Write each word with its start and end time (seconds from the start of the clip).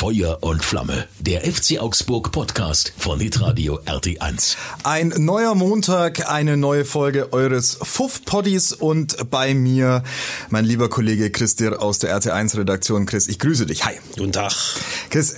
Feuer 0.00 0.38
und 0.40 0.64
Flamme. 0.64 1.06
Der 1.18 1.42
FC 1.42 1.78
Augsburg 1.78 2.32
Podcast 2.32 2.94
von 2.96 3.20
Hitradio 3.20 3.80
RT1. 3.80 4.56
Ein 4.82 5.12
neuer 5.18 5.54
Montag, 5.54 6.26
eine 6.30 6.56
neue 6.56 6.86
Folge 6.86 7.34
eures 7.34 7.76
Fuff-Poddies 7.82 8.72
und 8.72 9.28
bei 9.28 9.52
mir 9.52 10.02
mein 10.48 10.64
lieber 10.64 10.88
Kollege 10.88 11.30
Chris 11.30 11.54
Dirr 11.54 11.82
aus 11.82 11.98
der 11.98 12.18
RT1 12.18 12.56
Redaktion. 12.56 13.04
Chris, 13.04 13.28
ich 13.28 13.38
grüße 13.38 13.66
dich. 13.66 13.84
Hi. 13.84 13.92
Guten 14.16 14.32
Tag. 14.32 14.54
Chris, 15.10 15.34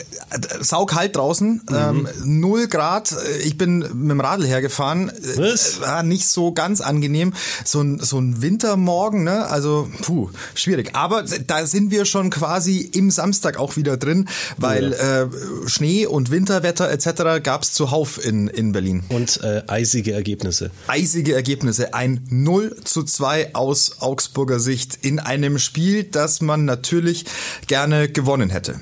saukalt 0.60 1.16
draußen, 1.16 1.62
mhm. 1.68 1.74
ähm, 1.74 2.08
0 2.22 2.68
Grad. 2.68 3.16
Ich 3.44 3.58
bin 3.58 3.78
mit 3.80 4.10
dem 4.12 4.20
Radl 4.20 4.46
hergefahren. 4.46 5.10
Was? 5.38 5.80
War 5.80 6.04
nicht 6.04 6.28
so 6.28 6.52
ganz 6.52 6.80
angenehm. 6.80 7.34
So 7.64 7.80
ein, 7.80 7.98
so 7.98 8.20
ein 8.20 8.42
Wintermorgen, 8.42 9.24
ne? 9.24 9.46
Also, 9.46 9.90
puh, 10.02 10.30
schwierig. 10.54 10.94
Aber 10.94 11.24
da 11.24 11.66
sind 11.66 11.90
wir 11.90 12.04
schon 12.04 12.30
quasi 12.30 12.78
im 12.78 13.10
Samstag 13.10 13.58
auch 13.58 13.76
wieder 13.76 13.96
drin, 13.96 14.28
weil 14.56 14.92
ja. 14.92 15.22
äh, 15.22 15.28
Schnee 15.66 16.06
und 16.06 16.30
Winterwetter 16.30 16.90
etc. 16.90 17.42
gab 17.42 17.62
es 17.62 17.72
zuhauf 17.72 18.24
in, 18.24 18.48
in 18.48 18.72
Berlin. 18.72 19.02
Und 19.08 19.40
äh, 19.42 19.62
eisige 19.66 20.12
Ergebnisse. 20.12 20.70
Eisige 20.86 21.34
Ergebnisse. 21.34 21.94
Ein 21.94 22.20
0 22.28 22.76
zu 22.84 23.02
2 23.02 23.54
aus 23.54 24.00
Augsburger 24.00 24.60
Sicht 24.60 24.98
in 25.02 25.18
einem 25.18 25.58
Spiel, 25.58 26.04
das 26.04 26.40
man 26.40 26.64
natürlich 26.64 27.24
gerne 27.66 28.08
gewonnen 28.08 28.50
hätte. 28.50 28.80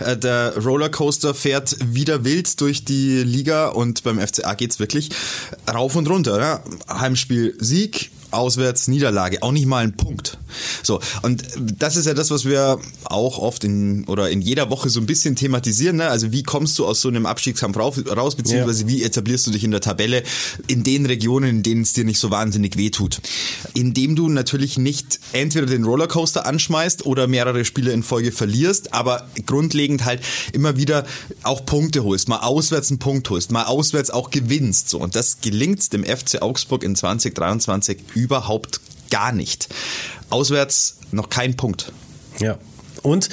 Äh, 0.00 0.16
der 0.16 0.56
Rollercoaster 0.56 1.34
fährt 1.34 1.76
wieder 1.82 2.24
wild 2.24 2.60
durch 2.60 2.84
die 2.84 3.22
Liga 3.22 3.68
und 3.68 4.02
beim 4.02 4.18
FCA 4.18 4.54
geht's 4.54 4.78
wirklich 4.78 5.10
rauf 5.72 5.96
und 5.96 6.08
runter. 6.08 6.38
Ne? 6.38 6.60
Heimspiel 6.88 7.56
Sieg, 7.58 8.10
auswärts 8.30 8.88
Niederlage, 8.88 9.42
auch 9.42 9.52
nicht 9.52 9.66
mal 9.66 9.84
ein 9.84 9.96
Punkt. 9.96 10.38
So, 10.82 11.00
und 11.22 11.44
das 11.78 11.96
ist 11.96 12.06
ja 12.06 12.14
das, 12.14 12.30
was 12.30 12.44
wir 12.44 12.78
auch 13.04 13.38
oft 13.38 13.64
in 13.64 14.04
oder 14.06 14.30
in 14.30 14.40
jeder 14.40 14.70
Woche 14.70 14.88
so 14.88 15.00
ein 15.00 15.06
bisschen 15.06 15.36
thematisieren. 15.36 15.96
Ne? 15.96 16.08
Also 16.08 16.32
wie 16.32 16.42
kommst 16.42 16.78
du 16.78 16.86
aus 16.86 17.00
so 17.00 17.08
einem 17.08 17.26
Abstiegskampf 17.26 17.76
raus, 17.76 18.34
beziehungsweise 18.36 18.82
ja. 18.82 18.88
wie 18.88 19.02
etablierst 19.02 19.46
du 19.46 19.50
dich 19.50 19.64
in 19.64 19.70
der 19.70 19.80
Tabelle 19.80 20.22
in 20.66 20.82
den 20.82 21.06
Regionen, 21.06 21.48
in 21.50 21.62
denen 21.62 21.82
es 21.82 21.92
dir 21.92 22.04
nicht 22.04 22.18
so 22.18 22.30
wahnsinnig 22.30 22.76
wehtut. 22.76 23.20
Indem 23.74 24.16
du 24.16 24.28
natürlich 24.28 24.78
nicht 24.78 25.20
entweder 25.32 25.66
den 25.66 25.84
Rollercoaster 25.84 26.46
anschmeißt 26.46 27.06
oder 27.06 27.26
mehrere 27.26 27.64
Spiele 27.64 27.92
in 27.92 28.02
Folge 28.02 28.32
verlierst, 28.32 28.92
aber 28.92 29.26
grundlegend 29.46 30.04
halt 30.04 30.20
immer 30.52 30.76
wieder 30.76 31.06
auch 31.42 31.64
Punkte 31.64 32.04
holst, 32.04 32.28
mal 32.28 32.40
auswärts 32.40 32.90
einen 32.90 32.98
Punkt 32.98 33.28
holst, 33.30 33.50
mal 33.50 33.64
auswärts 33.64 34.10
auch 34.10 34.30
gewinnst. 34.30 34.88
So, 34.88 34.98
und 34.98 35.14
das 35.14 35.40
gelingt 35.40 35.92
dem 35.92 36.04
FC 36.04 36.42
Augsburg 36.42 36.84
in 36.84 36.94
2023 36.94 37.98
überhaupt 38.14 38.80
gar 39.12 39.30
nicht. 39.30 39.68
Auswärts 40.30 40.96
noch 41.12 41.28
kein 41.28 41.56
Punkt. 41.56 41.92
Ja. 42.40 42.58
Und 43.02 43.28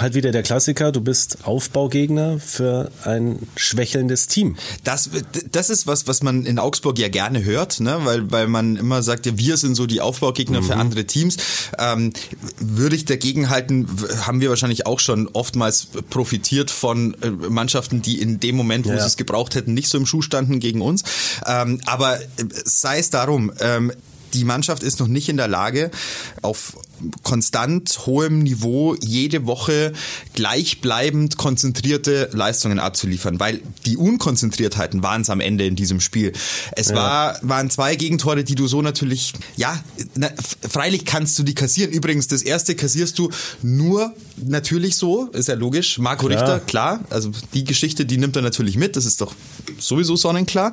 halt 0.00 0.14
wieder 0.14 0.30
der 0.30 0.44
Klassiker, 0.44 0.92
du 0.92 1.00
bist 1.00 1.38
Aufbaugegner 1.42 2.38
für 2.38 2.92
ein 3.04 3.48
schwächelndes 3.56 4.28
Team. 4.28 4.56
Das, 4.84 5.10
das 5.50 5.70
ist 5.70 5.88
was, 5.88 6.06
was 6.06 6.22
man 6.22 6.46
in 6.46 6.60
Augsburg 6.60 6.98
ja 7.00 7.08
gerne 7.08 7.44
hört, 7.44 7.80
ne? 7.80 7.98
weil, 8.04 8.30
weil 8.30 8.46
man 8.46 8.76
immer 8.76 9.02
sagt, 9.02 9.26
ja, 9.26 9.36
wir 9.36 9.56
sind 9.56 9.74
so 9.74 9.86
die 9.86 10.00
Aufbaugegner 10.00 10.60
mhm. 10.60 10.64
für 10.66 10.76
andere 10.76 11.04
Teams. 11.04 11.36
Ähm, 11.78 12.12
würde 12.60 12.94
ich 12.94 13.04
dagegen 13.04 13.50
halten, 13.50 13.88
haben 14.22 14.40
wir 14.40 14.50
wahrscheinlich 14.50 14.86
auch 14.86 15.00
schon 15.00 15.28
oftmals 15.32 15.88
profitiert 16.10 16.70
von 16.70 17.16
äh, 17.22 17.30
Mannschaften, 17.30 18.02
die 18.02 18.20
in 18.20 18.38
dem 18.38 18.54
Moment, 18.54 18.86
wo 18.86 18.90
ja. 18.90 19.00
sie 19.00 19.06
es 19.06 19.16
gebraucht 19.16 19.54
hätten, 19.56 19.74
nicht 19.74 19.88
so 19.88 19.98
im 19.98 20.06
Schuh 20.06 20.22
standen 20.22 20.60
gegen 20.60 20.80
uns. 20.80 21.02
Ähm, 21.44 21.80
aber 21.86 22.18
sei 22.64 22.98
es 22.98 23.10
darum, 23.10 23.52
ähm, 23.60 23.92
die 24.34 24.44
Mannschaft 24.44 24.82
ist 24.82 25.00
noch 25.00 25.08
nicht 25.08 25.28
in 25.28 25.36
der 25.36 25.48
Lage, 25.48 25.90
auf 26.42 26.76
konstant 27.22 28.06
hohem 28.06 28.40
Niveau 28.40 28.96
jede 29.00 29.46
Woche 29.46 29.92
gleichbleibend 30.34 31.36
konzentrierte 31.36 32.30
Leistungen 32.32 32.78
abzuliefern, 32.78 33.38
weil 33.40 33.60
die 33.86 33.96
Unkonzentriertheiten 33.96 35.02
waren 35.02 35.22
es 35.22 35.30
am 35.30 35.40
Ende 35.40 35.66
in 35.66 35.76
diesem 35.76 36.00
Spiel. 36.00 36.32
Es 36.72 36.88
ja. 36.88 36.96
war, 36.96 37.38
waren 37.42 37.70
zwei 37.70 37.96
Gegentore, 37.96 38.44
die 38.44 38.54
du 38.54 38.66
so 38.66 38.82
natürlich, 38.82 39.32
ja, 39.56 39.78
na, 40.14 40.28
freilich 40.68 41.04
kannst 41.04 41.38
du 41.38 41.42
die 41.42 41.54
kassieren. 41.54 41.92
Übrigens, 41.92 42.28
das 42.28 42.42
erste 42.42 42.74
kassierst 42.74 43.18
du 43.18 43.30
nur 43.62 44.14
natürlich 44.36 44.96
so, 44.96 45.26
ist 45.32 45.48
ja 45.48 45.54
logisch. 45.54 45.98
Marco 45.98 46.26
klar. 46.26 46.40
Richter, 46.40 46.60
klar, 46.60 47.00
also 47.10 47.30
die 47.54 47.64
Geschichte, 47.64 48.06
die 48.06 48.18
nimmt 48.18 48.36
er 48.36 48.42
natürlich 48.42 48.76
mit, 48.76 48.96
das 48.96 49.04
ist 49.04 49.20
doch 49.20 49.34
sowieso 49.78 50.16
sonnenklar. 50.16 50.72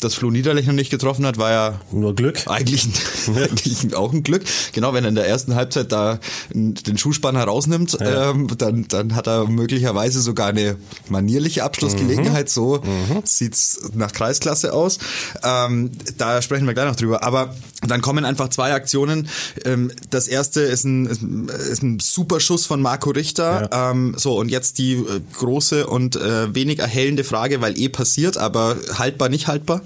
Dass 0.00 0.14
Flo 0.14 0.30
Niederlechner 0.30 0.72
nicht 0.72 0.90
getroffen 0.90 1.26
hat, 1.26 1.38
war 1.38 1.50
ja 1.50 1.80
nur 1.92 2.14
Glück. 2.14 2.42
Eigentlich 2.46 2.86
eigentlich 3.56 3.94
auch 3.94 4.12
ein 4.12 4.22
Glück. 4.22 4.42
Genau, 4.72 4.94
wenn 4.94 5.04
er 5.04 5.08
in 5.08 5.14
der 5.14 5.26
ersten 5.26 5.54
Halbzeit 5.56 5.92
da 5.92 6.18
den 6.52 6.98
Schuhspanner 6.98 7.44
rausnimmt, 7.44 7.98
ja. 8.00 8.30
ähm, 8.30 8.48
dann, 8.56 8.86
dann 8.88 9.14
hat 9.14 9.26
er 9.26 9.46
möglicherweise 9.48 10.20
sogar 10.20 10.48
eine 10.48 10.76
manierliche 11.08 11.64
Abschlussgelegenheit. 11.64 12.46
Mhm. 12.46 12.50
So 12.50 12.76
mhm. 12.76 13.22
sieht's 13.24 13.80
nach 13.94 14.12
Kreisklasse 14.12 14.72
aus. 14.72 14.98
Ähm, 15.42 15.90
da 16.18 16.40
sprechen 16.42 16.66
wir 16.66 16.74
gleich 16.74 16.86
noch 16.86 16.96
drüber. 16.96 17.22
Aber 17.22 17.54
dann 17.86 18.00
kommen 18.02 18.24
einfach 18.24 18.48
zwei 18.48 18.72
Aktionen. 18.72 19.28
Ähm, 19.64 19.90
das 20.10 20.28
erste 20.28 20.60
ist 20.60 20.84
ein, 20.84 21.06
ist 21.06 21.82
ein 21.82 21.98
super 22.00 22.40
Schuss 22.40 22.66
von 22.66 22.80
Marco 22.80 23.10
Richter. 23.10 23.68
Ja. 23.70 23.90
Ähm, 23.90 24.14
so, 24.16 24.38
und 24.38 24.48
jetzt 24.48 24.78
die 24.78 24.94
äh, 24.94 25.20
große 25.34 25.86
und 25.86 26.16
äh, 26.16 26.54
wenig 26.54 26.78
erhellende 26.78 27.24
Frage, 27.24 27.60
weil 27.60 27.78
eh 27.78 27.88
passiert, 27.88 28.36
aber 28.36 28.76
haltbar, 28.98 29.28
nicht 29.28 29.46
haltbar? 29.46 29.82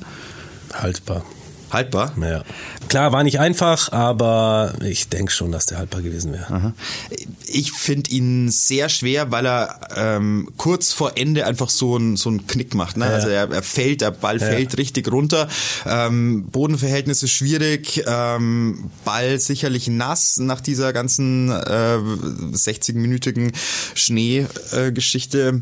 Haltbar 0.73 1.25
haltbar. 1.71 2.13
Ja. 2.21 2.43
Klar, 2.89 3.13
war 3.13 3.23
nicht 3.23 3.41
einfach, 3.41 3.93
aber 3.93 4.75
ich 4.85 5.09
denke 5.09 5.33
schon, 5.33 5.53
dass 5.53 5.67
der 5.67 5.79
haltbar 5.79 6.03
gewesen 6.03 6.33
wäre. 6.33 6.75
Ich 7.47 7.73
finde 7.73 8.11
ihn 8.11 8.51
sehr 8.51 8.89
schwer, 8.89 9.31
weil 9.31 9.47
er 9.47 9.81
ähm, 9.97 10.49
kurz 10.57 10.93
vor 10.93 11.17
Ende 11.17 11.47
einfach 11.47 11.71
so 11.71 11.97
einen 11.97 12.17
so 12.17 12.29
einen 12.29 12.47
Knick 12.47 12.75
macht. 12.75 12.97
Ne? 12.97 13.07
Ja. 13.07 13.13
Also 13.13 13.29
er, 13.29 13.51
er, 13.51 13.63
fällt, 13.63 14.01
der 14.01 14.11
Ball 14.11 14.39
ja. 14.39 14.47
fällt 14.47 14.77
richtig 14.79 15.11
runter. 15.11 15.49
Ähm, 15.87 16.47
Bodenverhältnisse 16.51 17.29
schwierig, 17.29 18.03
ähm, 18.07 18.91
Ball 19.05 19.39
sicherlich 19.39 19.89
nass 19.89 20.39
nach 20.39 20.61
dieser 20.61 20.93
ganzen 20.93 21.51
äh, 21.51 21.99
60-minütigen 22.53 23.53
Schneegeschichte. 23.95 25.49
Äh, 25.49 25.61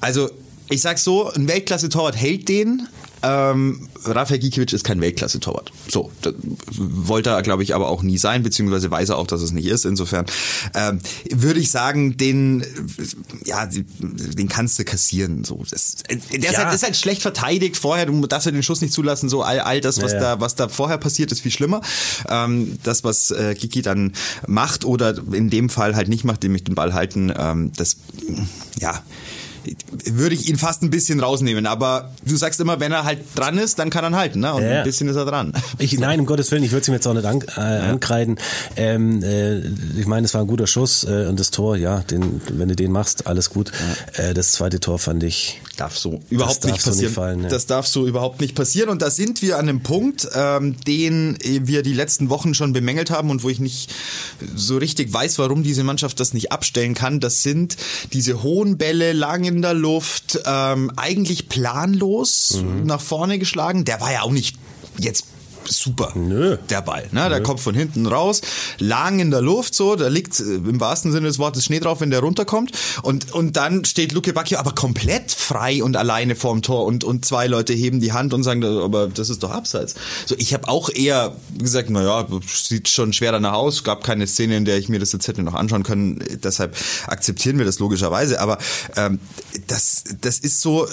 also 0.00 0.30
ich 0.70 0.80
sag 0.80 0.98
so, 0.98 1.30
ein 1.30 1.48
Weltklasse-Torwart 1.48 2.16
hält 2.16 2.48
den, 2.48 2.86
ähm, 3.22 3.88
Rafael 4.04 4.40
Gikiewicz 4.40 4.72
ist 4.72 4.84
kein 4.84 5.00
Weltklasse-Torwart. 5.00 5.72
So, 5.88 6.10
wollte 6.72 7.30
er, 7.30 7.42
glaube 7.42 7.62
ich, 7.62 7.74
aber 7.74 7.88
auch 7.88 8.02
nie 8.02 8.18
sein, 8.18 8.42
beziehungsweise 8.42 8.90
weiß 8.90 9.10
er 9.10 9.18
auch, 9.18 9.26
dass 9.26 9.42
es 9.42 9.52
nicht 9.52 9.66
ist. 9.66 9.84
Insofern 9.84 10.26
ähm, 10.74 11.00
würde 11.30 11.60
ich 11.60 11.70
sagen, 11.70 12.16
den, 12.16 12.64
ja, 13.44 13.66
den 13.66 14.48
kannst 14.48 14.78
du 14.78 14.84
kassieren. 14.84 15.44
So, 15.44 15.62
das, 15.68 15.96
der 16.08 16.40
ja. 16.40 16.50
ist, 16.50 16.58
halt, 16.58 16.74
ist 16.74 16.82
halt 16.82 16.96
schlecht 16.96 17.22
verteidigt 17.22 17.76
vorher. 17.76 18.06
Du 18.06 18.26
darfst 18.26 18.46
ja 18.46 18.52
den 18.52 18.62
Schuss 18.62 18.80
nicht 18.80 18.92
zulassen. 18.92 19.28
So 19.28 19.42
all, 19.42 19.60
all 19.60 19.80
das, 19.80 20.00
was 20.00 20.12
ja, 20.12 20.18
ja. 20.18 20.36
da, 20.36 20.40
was 20.40 20.54
da 20.54 20.68
vorher 20.68 20.98
passiert, 20.98 21.30
ist 21.32 21.40
viel 21.40 21.52
schlimmer. 21.52 21.82
Ähm, 22.28 22.78
das, 22.82 23.04
was 23.04 23.30
äh, 23.30 23.54
Giki 23.54 23.82
dann 23.82 24.12
macht 24.46 24.84
oder 24.84 25.14
in 25.32 25.50
dem 25.50 25.68
Fall 25.68 25.94
halt 25.94 26.08
nicht 26.08 26.24
macht, 26.24 26.42
nämlich 26.42 26.64
den 26.64 26.74
Ball 26.74 26.94
halten, 26.94 27.32
ähm, 27.36 27.72
das, 27.76 27.96
ja 28.78 29.02
würde 30.06 30.34
ich 30.34 30.48
ihn 30.48 30.56
fast 30.56 30.82
ein 30.82 30.90
bisschen 30.90 31.20
rausnehmen. 31.20 31.66
Aber 31.66 32.10
du 32.24 32.36
sagst 32.36 32.60
immer, 32.60 32.80
wenn 32.80 32.92
er 32.92 33.04
halt 33.04 33.20
dran 33.34 33.58
ist, 33.58 33.78
dann 33.78 33.90
kann 33.90 34.04
er 34.04 34.18
halten. 34.18 34.40
Ne? 34.40 34.52
Und 34.54 34.62
ja. 34.62 34.78
ein 34.78 34.84
bisschen 34.84 35.08
ist 35.08 35.16
er 35.16 35.24
dran. 35.24 35.52
Ich, 35.78 35.98
nein, 35.98 36.20
um 36.20 36.26
Gottes 36.26 36.50
Willen, 36.50 36.62
ich 36.62 36.72
würde 36.72 36.82
es 36.82 36.88
ihm 36.88 36.94
jetzt 36.94 37.06
auch 37.06 37.14
nicht 37.14 37.24
an, 37.24 37.42
äh, 37.56 37.60
ankreiden. 37.60 38.38
Ähm, 38.76 39.22
äh, 39.22 39.58
ich 39.98 40.06
meine, 40.06 40.26
es 40.26 40.34
war 40.34 40.42
ein 40.42 40.46
guter 40.46 40.66
Schuss 40.66 41.04
äh, 41.04 41.26
und 41.28 41.38
das 41.40 41.50
Tor, 41.50 41.76
ja, 41.76 42.00
den, 42.00 42.40
wenn 42.50 42.68
du 42.68 42.76
den 42.76 42.92
machst, 42.92 43.26
alles 43.26 43.50
gut. 43.50 43.72
Ja. 44.16 44.30
Äh, 44.30 44.34
das 44.34 44.52
zweite 44.52 44.80
Tor 44.80 44.98
fand 44.98 45.22
ich. 45.22 45.60
Darf 45.76 45.96
so 45.96 46.20
überhaupt 46.28 46.64
nicht 46.64 46.76
passieren. 46.76 46.94
So 46.94 47.02
nicht 47.02 47.14
fallen, 47.14 47.42
ja. 47.44 47.48
Das 47.48 47.66
darf 47.66 47.86
so 47.86 48.06
überhaupt 48.06 48.40
nicht 48.40 48.54
passieren. 48.54 48.90
Und 48.90 49.00
da 49.00 49.10
sind 49.10 49.40
wir 49.40 49.56
an 49.56 49.68
einem 49.68 49.82
Punkt, 49.82 50.28
ähm, 50.34 50.76
den 50.86 51.38
wir 51.42 51.82
die 51.82 51.94
letzten 51.94 52.28
Wochen 52.28 52.54
schon 52.54 52.72
bemängelt 52.72 53.10
haben 53.10 53.30
und 53.30 53.42
wo 53.42 53.48
ich 53.48 53.60
nicht 53.60 53.90
so 54.54 54.76
richtig 54.76 55.12
weiß, 55.12 55.38
warum 55.38 55.62
diese 55.62 55.82
Mannschaft 55.82 56.20
das 56.20 56.34
nicht 56.34 56.52
abstellen 56.52 56.94
kann. 56.94 57.20
Das 57.20 57.42
sind 57.42 57.76
diese 58.12 58.42
hohen 58.42 58.76
Bälle 58.76 59.12
lang 59.12 59.44
in 59.44 59.62
der 59.62 59.74
Luft, 59.80 60.40
ähm, 60.46 60.92
eigentlich 60.96 61.48
planlos 61.48 62.60
mhm. 62.62 62.86
nach 62.86 63.00
vorne 63.00 63.38
geschlagen. 63.38 63.84
Der 63.84 64.00
war 64.00 64.12
ja 64.12 64.22
auch 64.22 64.30
nicht 64.30 64.56
jetzt 64.98 65.26
super, 65.70 66.12
Nö. 66.14 66.58
der 66.68 66.82
Ball. 66.82 67.08
Ne? 67.12 67.28
Der 67.28 67.42
kommt 67.42 67.60
von 67.60 67.74
hinten 67.74 68.06
raus, 68.06 68.40
lang 68.78 69.20
in 69.20 69.30
der 69.30 69.40
Luft 69.40 69.74
so, 69.74 69.96
da 69.96 70.08
liegt 70.08 70.38
äh, 70.40 70.42
im 70.42 70.80
wahrsten 70.80 71.12
Sinne 71.12 71.28
des 71.28 71.38
Wortes 71.38 71.64
Schnee 71.64 71.80
drauf, 71.80 72.00
wenn 72.00 72.10
der 72.10 72.20
runterkommt. 72.20 72.72
Und, 73.02 73.32
und 73.32 73.56
dann 73.56 73.84
steht 73.84 74.12
Luke 74.12 74.32
Bacchio 74.32 74.58
aber 74.58 74.72
komplett 74.72 75.30
frei 75.32 75.82
und 75.82 75.96
alleine 75.96 76.36
vorm 76.36 76.62
Tor 76.62 76.84
und, 76.84 77.04
und 77.04 77.24
zwei 77.24 77.46
Leute 77.46 77.72
heben 77.72 78.00
die 78.00 78.12
Hand 78.12 78.34
und 78.34 78.42
sagen, 78.42 78.64
aber 78.64 79.08
das 79.08 79.30
ist 79.30 79.42
doch 79.42 79.50
abseits. 79.50 79.94
So, 80.26 80.34
ich 80.38 80.54
habe 80.54 80.68
auch 80.68 80.90
eher 80.90 81.34
gesagt, 81.58 81.90
naja, 81.90 82.26
sieht 82.46 82.88
schon 82.88 83.12
schwer 83.12 83.32
danach 83.32 83.54
aus, 83.54 83.84
gab 83.84 84.04
keine 84.04 84.26
Szene, 84.26 84.56
in 84.56 84.64
der 84.64 84.78
ich 84.78 84.88
mir 84.88 84.98
das 84.98 85.12
jetzt 85.12 85.28
hätte 85.28 85.42
noch 85.42 85.54
anschauen 85.54 85.82
können, 85.82 86.22
deshalb 86.42 86.76
akzeptieren 87.06 87.58
wir 87.58 87.64
das 87.64 87.78
logischerweise. 87.78 88.40
Aber 88.40 88.58
ähm, 88.96 89.20
das, 89.66 90.04
das 90.20 90.38
ist 90.38 90.60
so, 90.60 90.86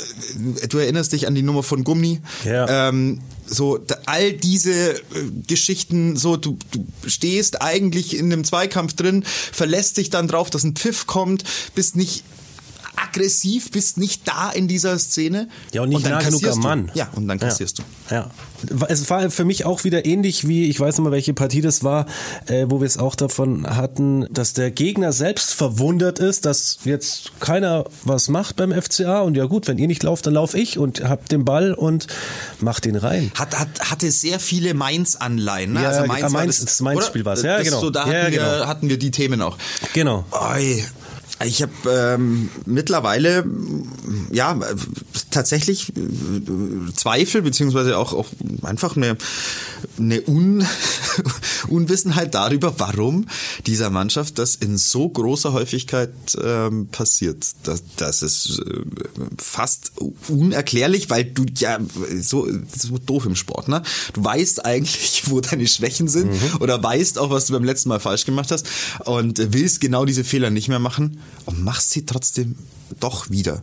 du 0.69 0.77
erinnerst 0.77 1.13
dich 1.13 1.27
an 1.27 1.35
die 1.35 1.44
Nummer 1.44 1.63
von 1.63 1.83
Gummi. 1.83 2.21
Ja. 2.45 2.89
Ähm, 2.89 3.19
so 3.48 3.80
all 4.06 4.34
diese 4.34 4.92
äh, 4.92 5.02
Geschichten, 5.48 6.16
so 6.16 6.38
du, 6.38 6.58
du 6.72 6.86
stehst 7.08 7.62
eigentlich 7.62 8.16
in 8.16 8.32
einem 8.32 8.44
Zweikampf 8.44 8.94
drin, 8.94 9.24
verlässt 9.26 9.98
dich 9.98 10.10
dann 10.10 10.28
drauf, 10.28 10.50
dass 10.50 10.64
ein 10.64 10.76
Pfiff 10.76 11.08
kommt, 11.08 11.44
bist 11.76 11.96
nicht 11.96 12.24
aggressiv, 12.98 13.72
bist 13.72 13.98
nicht 13.98 14.28
da 14.28 14.50
in 14.50 14.68
dieser 14.68 14.98
Szene. 15.00 15.48
Ja, 15.72 15.84
und 15.84 15.90
nicht 15.90 16.06
und 16.06 16.12
nah 16.12 16.20
genug 16.20 16.46
am 16.48 16.60
Mann. 16.60 16.92
Ja, 16.94 17.10
und 17.16 17.28
dann 17.28 17.40
kassierst 17.40 17.80
ja. 17.80 17.86
du. 18.10 18.16
Ja. 18.16 18.32
Es 18.88 19.08
war 19.10 19.30
für 19.30 19.46
mich 19.46 19.66
auch 19.66 19.84
wieder 19.84 20.06
ähnlich 20.06 20.48
wie, 20.48 20.66
ich 20.66 20.80
weiß 20.80 20.98
nicht 20.98 21.04
mal, 21.04 21.12
welche 21.12 21.34
Partie 21.34 21.62
das 21.62 21.84
war, 21.84 22.08
äh, 22.48 22.66
wo 22.70 22.82
wir 22.82 22.88
es 22.88 22.98
auch 22.98 23.16
davon 23.16 23.68
hatten, 23.68 24.26
dass 24.32 24.54
der 24.54 24.72
Gegner 24.72 25.14
selbst 25.14 25.54
verwundert 25.54 26.20
ist, 26.20 26.46
dass 26.46 26.80
jetzt 26.84 27.40
keiner 27.40 27.86
was 28.04 28.30
macht 28.30 28.56
beim 28.56 28.72
FCA 28.72 29.22
und 29.22 29.38
ja 29.38 29.46
gut, 29.46 29.68
wenn 29.68 29.78
ihr 29.78 29.88
nicht 29.88 30.02
lauft, 30.04 30.26
dann 30.26 30.34
lauf 30.34 30.56
ich 30.56 30.80
und 30.80 31.04
hab 31.04 31.30
den 31.30 31.46
Ball 31.46 31.74
und 31.74 32.08
mach 32.60 32.80
den 32.80 32.96
rein. 32.96 33.32
Hat, 33.36 33.58
hat, 33.58 33.92
hatte 33.92 34.12
sehr 34.12 34.40
viele 34.40 34.74
Mainz-Anleihen. 34.74 35.74
Ne? 35.74 35.84
Ja, 35.84 35.90
also 35.90 36.06
Mainz, 36.08 36.32
Mainz 36.32 36.58
das, 36.58 36.66
das 36.66 36.82
Mainz-Spiel 36.82 37.26
war 37.26 37.34
es. 37.34 37.44
Ja, 37.44 37.62
genau. 37.62 37.80
So, 37.80 37.90
da 37.92 38.08
ja, 38.08 38.22
hatten, 38.24 38.32
genau. 38.32 38.44
wir, 38.44 38.68
hatten 38.68 38.90
wir 38.90 38.98
die 38.98 39.12
Themen 39.12 39.42
auch. 39.42 39.58
Genau. 39.94 40.26
Oi, 40.32 40.84
ich 41.45 41.62
habe 41.62 41.72
ähm, 41.88 42.50
mittlerweile 42.66 43.45
ja 44.31 44.60
tatsächlich 45.30 45.89
äh, 45.95 46.94
Zweifel 46.95 47.44
beziehungsweise 47.44 47.98
auch, 47.98 48.13
auch 48.13 48.28
einfach 48.63 48.95
eine, 48.95 49.18
eine 50.00 50.28
Un 50.28 50.66
Unwissenheit 51.68 52.34
darüber, 52.34 52.80
warum 52.80 53.28
dieser 53.66 53.89
Mannschaft 53.89 54.39
das 54.39 54.56
in 54.56 54.78
so 54.78 55.10
großer 55.10 55.54
Häufigkeit 55.54 56.12
ähm, 56.42 56.88
passiert. 56.88 57.45
Das, 57.63 57.84
das 57.98 58.24
ist 58.24 58.60
äh, 58.66 58.81
fast 59.38 59.92
unerklärlich, 60.28 61.10
weil 61.10 61.25
du 61.25 61.45
ja 61.56 61.78
so, 62.19 62.48
so 62.75 62.98
doof 62.98 63.25
im 63.25 63.36
Sport, 63.36 63.68
ne? 63.68 63.84
Du 64.13 64.24
weißt 64.24 64.66
eigentlich, 64.66 65.24
wo 65.30 65.39
deine 65.42 65.68
Schwächen 65.68 66.07
sind 66.07 66.31
mhm. 66.31 66.62
oder 66.62 66.81
weißt 66.81 67.19
auch, 67.19 67.30
was 67.30 67.45
du 67.45 67.54
beim 67.54 67.63
letzten 67.63 67.89
Mal 67.89 68.00
falsch 68.00 68.25
gemacht 68.25 68.51
hast 68.51 68.68
und 69.06 69.54
willst 69.54 69.81
genau 69.81 70.06
diese 70.06 70.24
Fehler 70.24 70.50
nicht 70.50 70.68
mehr 70.68 70.80
machen 70.80 71.19
und 71.45 71.63
machst 71.63 71.91
sie 71.91 72.06
trotzdem 72.06 72.56
doch 73.00 73.30
wieder. 73.30 73.62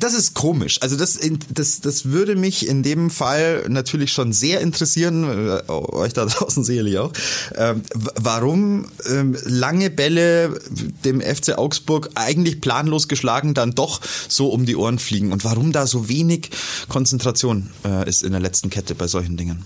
Das 0.00 0.14
ist 0.14 0.34
komisch. 0.34 0.80
Also 0.82 0.96
das, 0.96 1.18
das, 1.50 1.80
das 1.80 2.06
würde 2.06 2.36
mich 2.36 2.68
in 2.68 2.82
dem 2.82 3.10
Fall 3.10 3.64
natürlich 3.68 4.12
schon 4.12 4.32
sehr 4.32 4.60
interessieren, 4.60 5.24
äh, 5.24 5.70
euch 5.70 6.12
da 6.12 6.26
draußen 6.26 6.64
sicherlich 6.64 6.98
auch, 6.98 7.12
ähm, 7.56 7.82
warum 7.94 8.86
ähm, 9.08 9.36
lange 9.44 9.90
Bälle 9.90 10.60
dem 11.04 11.20
FC 11.20 11.58
Augsburg 11.58 12.10
eigentlich 12.14 12.60
planlos 12.60 13.08
geschlagen 13.08 13.54
dann 13.54 13.74
doch 13.74 14.00
so 14.28 14.48
um 14.48 14.66
die 14.66 14.76
Ohren 14.76 14.98
fliegen 14.98 15.32
und 15.32 15.44
warum 15.44 15.72
da 15.72 15.86
so 15.86 16.08
wenig 16.08 16.50
Konzentration 16.88 17.70
äh, 17.84 18.08
ist 18.08 18.22
in 18.22 18.32
der 18.32 18.40
letzten 18.40 18.70
Kette 18.70 18.94
bei 18.94 19.06
solchen 19.06 19.36
Dingen. 19.36 19.64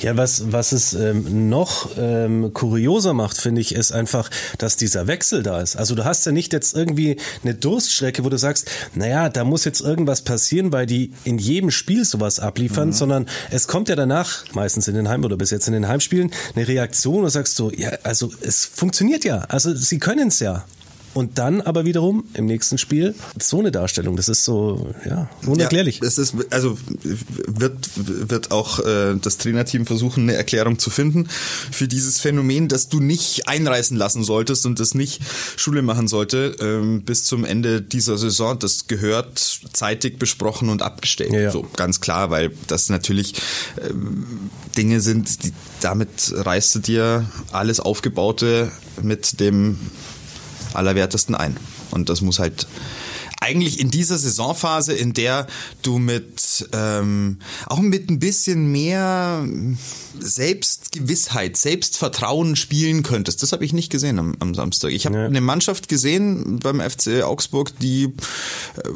Ja, 0.00 0.16
was, 0.16 0.52
was 0.52 0.72
es 0.72 0.94
ähm, 0.94 1.48
noch 1.48 1.90
kurioser 2.52 3.14
macht, 3.14 3.38
finde 3.38 3.60
ich, 3.60 3.74
ist 3.74 3.92
einfach, 3.92 4.30
dass 4.58 4.76
dieser 4.76 5.06
Wechsel 5.06 5.42
da 5.42 5.60
ist. 5.60 5.76
Also 5.76 5.94
du 5.94 6.04
hast 6.04 6.24
ja 6.26 6.32
nicht 6.32 6.52
jetzt 6.52 6.74
irgendwie 6.74 7.16
eine 7.42 7.54
Durststrecke, 7.54 8.24
wo 8.24 8.28
du 8.28 8.38
sagst, 8.42 8.70
naja, 8.94 9.30
da 9.30 9.44
muss 9.44 9.64
jetzt 9.64 9.80
irgendwas 9.80 10.22
passieren, 10.22 10.72
weil 10.72 10.86
die 10.86 11.12
in 11.24 11.38
jedem 11.38 11.70
Spiel 11.70 12.04
sowas 12.04 12.38
abliefern, 12.38 12.88
mhm. 12.88 12.92
sondern 12.92 13.26
es 13.50 13.66
kommt 13.66 13.88
ja 13.88 13.96
danach, 13.96 14.44
meistens 14.52 14.88
in 14.88 14.94
den 14.94 15.08
Heim- 15.08 15.24
oder 15.24 15.36
bis 15.36 15.50
jetzt 15.50 15.66
in 15.66 15.72
den 15.72 15.88
Heimspielen, 15.88 16.30
eine 16.54 16.68
Reaktion 16.68 17.24
und 17.24 17.30
sagst 17.30 17.56
so, 17.56 17.72
ja, 17.72 17.90
also 18.02 18.30
es 18.42 18.66
funktioniert 18.66 19.24
ja, 19.24 19.38
also 19.48 19.74
sie 19.74 19.98
können 19.98 20.28
es 20.28 20.40
ja. 20.40 20.64
Und 21.14 21.38
dann 21.38 21.60
aber 21.60 21.84
wiederum 21.84 22.24
im 22.34 22.46
nächsten 22.46 22.78
Spiel 22.78 23.14
so 23.38 23.58
eine 23.58 23.70
Darstellung. 23.70 24.16
Das 24.16 24.28
ist 24.28 24.44
so, 24.44 24.94
ja, 25.04 25.28
unerklärlich. 25.46 26.00
Ja, 26.00 26.08
es 26.08 26.16
ist, 26.18 26.34
also 26.50 26.78
wird, 27.46 27.76
wird 27.94 28.50
auch 28.50 28.78
äh, 28.78 29.14
das 29.20 29.36
Trainerteam 29.38 29.84
versuchen, 29.84 30.22
eine 30.22 30.34
Erklärung 30.34 30.78
zu 30.78 30.88
finden 30.90 31.28
für 31.70 31.86
dieses 31.86 32.20
Phänomen, 32.20 32.68
dass 32.68 32.88
du 32.88 33.00
nicht 33.00 33.48
einreißen 33.48 33.96
lassen 33.96 34.24
solltest 34.24 34.64
und 34.64 34.80
das 34.80 34.94
nicht 34.94 35.20
Schule 35.56 35.82
machen 35.82 36.08
sollte 36.08 36.56
ähm, 36.60 37.02
bis 37.02 37.24
zum 37.24 37.44
Ende 37.44 37.82
dieser 37.82 38.16
Saison. 38.16 38.58
Das 38.58 38.86
gehört 38.86 39.60
zeitig 39.72 40.18
besprochen 40.18 40.70
und 40.70 40.82
abgestellt. 40.82 41.32
Ja, 41.32 41.40
ja. 41.40 41.50
So 41.50 41.66
ganz 41.76 42.00
klar, 42.00 42.30
weil 42.30 42.52
das 42.68 42.88
natürlich 42.88 43.34
äh, 43.76 43.90
Dinge 44.76 45.00
sind, 45.00 45.44
die, 45.44 45.52
damit 45.80 46.32
reißt 46.34 46.74
du 46.74 46.78
dir 46.78 47.26
alles 47.50 47.80
Aufgebaute 47.80 48.70
mit 49.02 49.40
dem 49.40 49.78
Allerwertesten 50.74 51.34
ein. 51.34 51.56
Und 51.90 52.08
das 52.08 52.20
muss 52.20 52.38
halt 52.38 52.66
eigentlich 53.42 53.80
in 53.80 53.90
dieser 53.90 54.18
Saisonphase, 54.18 54.92
in 54.92 55.14
der 55.14 55.46
du 55.82 55.98
mit 55.98 56.68
ähm, 56.72 57.38
auch 57.66 57.80
mit 57.80 58.08
ein 58.08 58.20
bisschen 58.20 58.70
mehr 58.70 59.44
Selbstgewissheit, 60.18 61.56
Selbstvertrauen 61.56 62.54
spielen 62.54 63.02
könntest. 63.02 63.42
Das 63.42 63.52
habe 63.52 63.64
ich 63.64 63.72
nicht 63.72 63.90
gesehen 63.90 64.20
am, 64.20 64.36
am 64.38 64.54
Samstag. 64.54 64.92
Ich 64.92 65.06
habe 65.06 65.16
ja. 65.16 65.26
eine 65.26 65.40
Mannschaft 65.40 65.88
gesehen 65.88 66.60
beim 66.60 66.80
FC 66.80 67.24
Augsburg, 67.24 67.76
die 67.80 68.04
äh, 68.04 68.88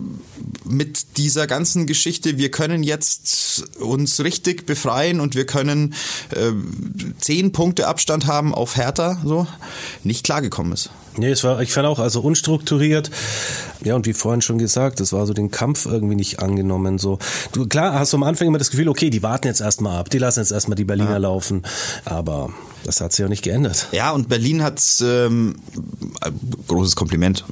mit 0.64 1.17
dieser 1.17 1.49
ganzen 1.49 1.87
Geschichte, 1.87 2.38
wir 2.38 2.52
können 2.52 2.84
jetzt 2.84 3.64
uns 3.81 4.20
richtig 4.20 4.64
befreien 4.64 5.19
und 5.19 5.34
wir 5.34 5.46
können 5.46 5.94
äh, 6.31 6.52
zehn 7.19 7.50
Punkte 7.50 7.88
Abstand 7.88 8.26
haben 8.26 8.55
auf 8.55 8.76
Hertha, 8.76 9.20
so 9.25 9.49
nicht 10.05 10.25
klargekommen 10.25 10.72
ist. 10.72 10.90
Nee, 11.19 11.31
es 11.31 11.45
war, 11.45 11.61
ich 11.61 11.73
fand 11.73 11.87
auch, 11.87 11.99
also 11.99 12.21
unstrukturiert. 12.21 13.11
Ja, 13.85 13.95
und 13.95 14.07
wie 14.07 14.13
vorhin 14.13 14.43
schon 14.43 14.59
gesagt, 14.59 15.01
es 15.01 15.13
war 15.13 15.27
so 15.27 15.33
den 15.33 15.51
Kampf 15.51 15.87
irgendwie 15.87 16.15
nicht 16.15 16.41
angenommen. 16.41 16.99
So, 16.99 17.19
du, 17.53 17.67
klar 17.67 17.99
hast 17.99 18.13
du 18.13 18.17
am 18.17 18.23
Anfang 18.23 18.49
immer 18.49 18.59
das 18.59 18.71
Gefühl, 18.71 18.89
okay, 18.89 19.11
die 19.11 19.23
warten 19.23 19.47
jetzt 19.47 19.61
erstmal 19.61 19.99
ab, 19.99 20.11
die 20.11 20.19
lassen 20.19 20.41
jetzt 20.41 20.53
erstmal 20.53 20.77
die 20.77 20.85
Berliner 20.85 21.11
ja. 21.13 21.17
laufen. 21.19 21.63
Aber 22.05 22.51
das 22.85 23.01
hat 23.01 23.13
sich 23.13 23.25
auch 23.25 23.29
nicht 23.29 23.43
geändert. 23.43 23.89
Ja, 23.93 24.13
und 24.13 24.29
Berlin 24.29 24.63
hat 24.63 24.83
ähm, 25.03 25.57
großes 26.69 26.97
Kompliment. 26.97 27.45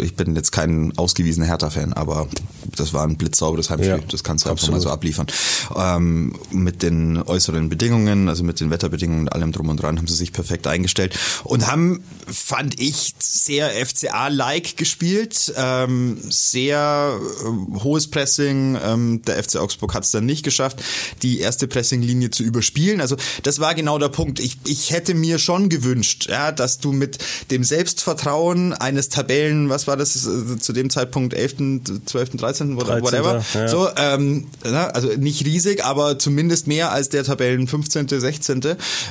Ich 0.00 0.14
bin 0.14 0.36
jetzt 0.36 0.52
kein 0.52 0.96
ausgewiesener 0.96 1.46
Hertha-Fan, 1.46 1.92
aber 1.94 2.28
das 2.76 2.92
war 2.94 3.04
ein 3.04 3.16
blitzsauberes 3.16 3.70
Heimspiel. 3.70 3.90
Ja, 3.90 3.98
das 4.10 4.24
kannst 4.24 4.46
du 4.46 4.50
einfach 4.50 4.68
mal 4.68 4.80
so 4.80 4.90
abliefern. 4.90 5.26
Ähm, 5.74 6.34
mit 6.50 6.82
den 6.82 7.22
äußeren 7.22 7.68
Bedingungen, 7.68 8.28
also 8.28 8.44
mit 8.44 8.60
den 8.60 8.70
Wetterbedingungen 8.70 9.22
und 9.22 9.32
allem 9.32 9.52
drum 9.52 9.68
und 9.68 9.82
dran, 9.82 9.98
haben 9.98 10.06
sie 10.06 10.14
sich 10.14 10.32
perfekt 10.32 10.66
eingestellt 10.66 11.18
und 11.44 11.66
haben, 11.66 12.02
fand 12.26 12.80
ich, 12.80 13.14
sehr 13.18 13.70
FCA-like 13.70 14.76
gespielt. 14.76 15.52
Ähm, 15.56 16.18
sehr 16.28 17.18
äh, 17.18 17.80
hohes 17.82 18.08
Pressing. 18.08 18.78
Ähm, 18.82 19.22
der 19.22 19.42
FC 19.42 19.56
Augsburg 19.56 19.94
hat 19.94 20.04
es 20.04 20.10
dann 20.10 20.26
nicht 20.26 20.44
geschafft, 20.44 20.82
die 21.22 21.40
erste 21.40 21.66
Pressinglinie 21.66 22.30
zu 22.30 22.42
überspielen. 22.42 23.00
Also 23.00 23.16
das 23.42 23.60
war 23.60 23.74
genau 23.74 23.98
der 23.98 24.08
Punkt. 24.08 24.40
Ich, 24.40 24.58
ich 24.66 24.90
hätte 24.90 25.14
mir 25.14 25.38
schon 25.38 25.68
gewünscht, 25.68 26.28
ja, 26.28 26.52
dass 26.52 26.78
du 26.78 26.92
mit 26.92 27.18
dem 27.50 27.64
Selbstvertrauen 27.64 28.72
eines 28.72 29.08
Tabellen, 29.08 29.68
was 29.68 29.86
war 29.86 29.96
das 29.96 30.26
äh, 30.26 30.58
zu 30.58 30.72
dem 30.72 30.90
Zeitpunkt, 30.90 31.34
11., 31.34 31.82
12., 32.06 32.30
13., 32.36 32.61
13. 32.62 32.76
oder 32.76 33.02
whatever. 33.02 33.44
Ja. 33.54 33.68
So, 33.68 33.88
ähm, 33.96 34.46
also 34.62 35.08
nicht 35.16 35.44
riesig, 35.44 35.84
aber 35.84 36.18
zumindest 36.18 36.66
mehr 36.66 36.92
als 36.92 37.08
der 37.08 37.24
Tabellen 37.24 37.66
15., 37.66 38.08
16. 38.08 38.60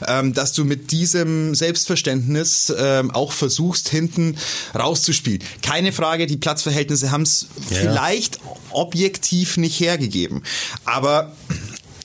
Ähm, 0.08 0.34
dass 0.34 0.54
du 0.54 0.66
mit 0.66 0.92
diesem 0.92 1.56
Selbstverständnis 1.56 2.74
ähm, 2.78 3.12
auch 3.12 3.32
versuchst, 3.32 3.90
hinten 3.90 4.38
rauszuspielen. 4.76 5.44
Keine 5.62 5.92
Frage, 5.92 6.28
die 6.28 6.38
Platzverhältnisse 6.38 7.12
haben 7.12 7.24
es 7.24 7.48
ja. 7.70 7.78
vielleicht 7.78 8.40
objektiv 8.72 9.58
nicht 9.58 9.80
hergegeben. 9.80 10.44
Aber 10.86 11.34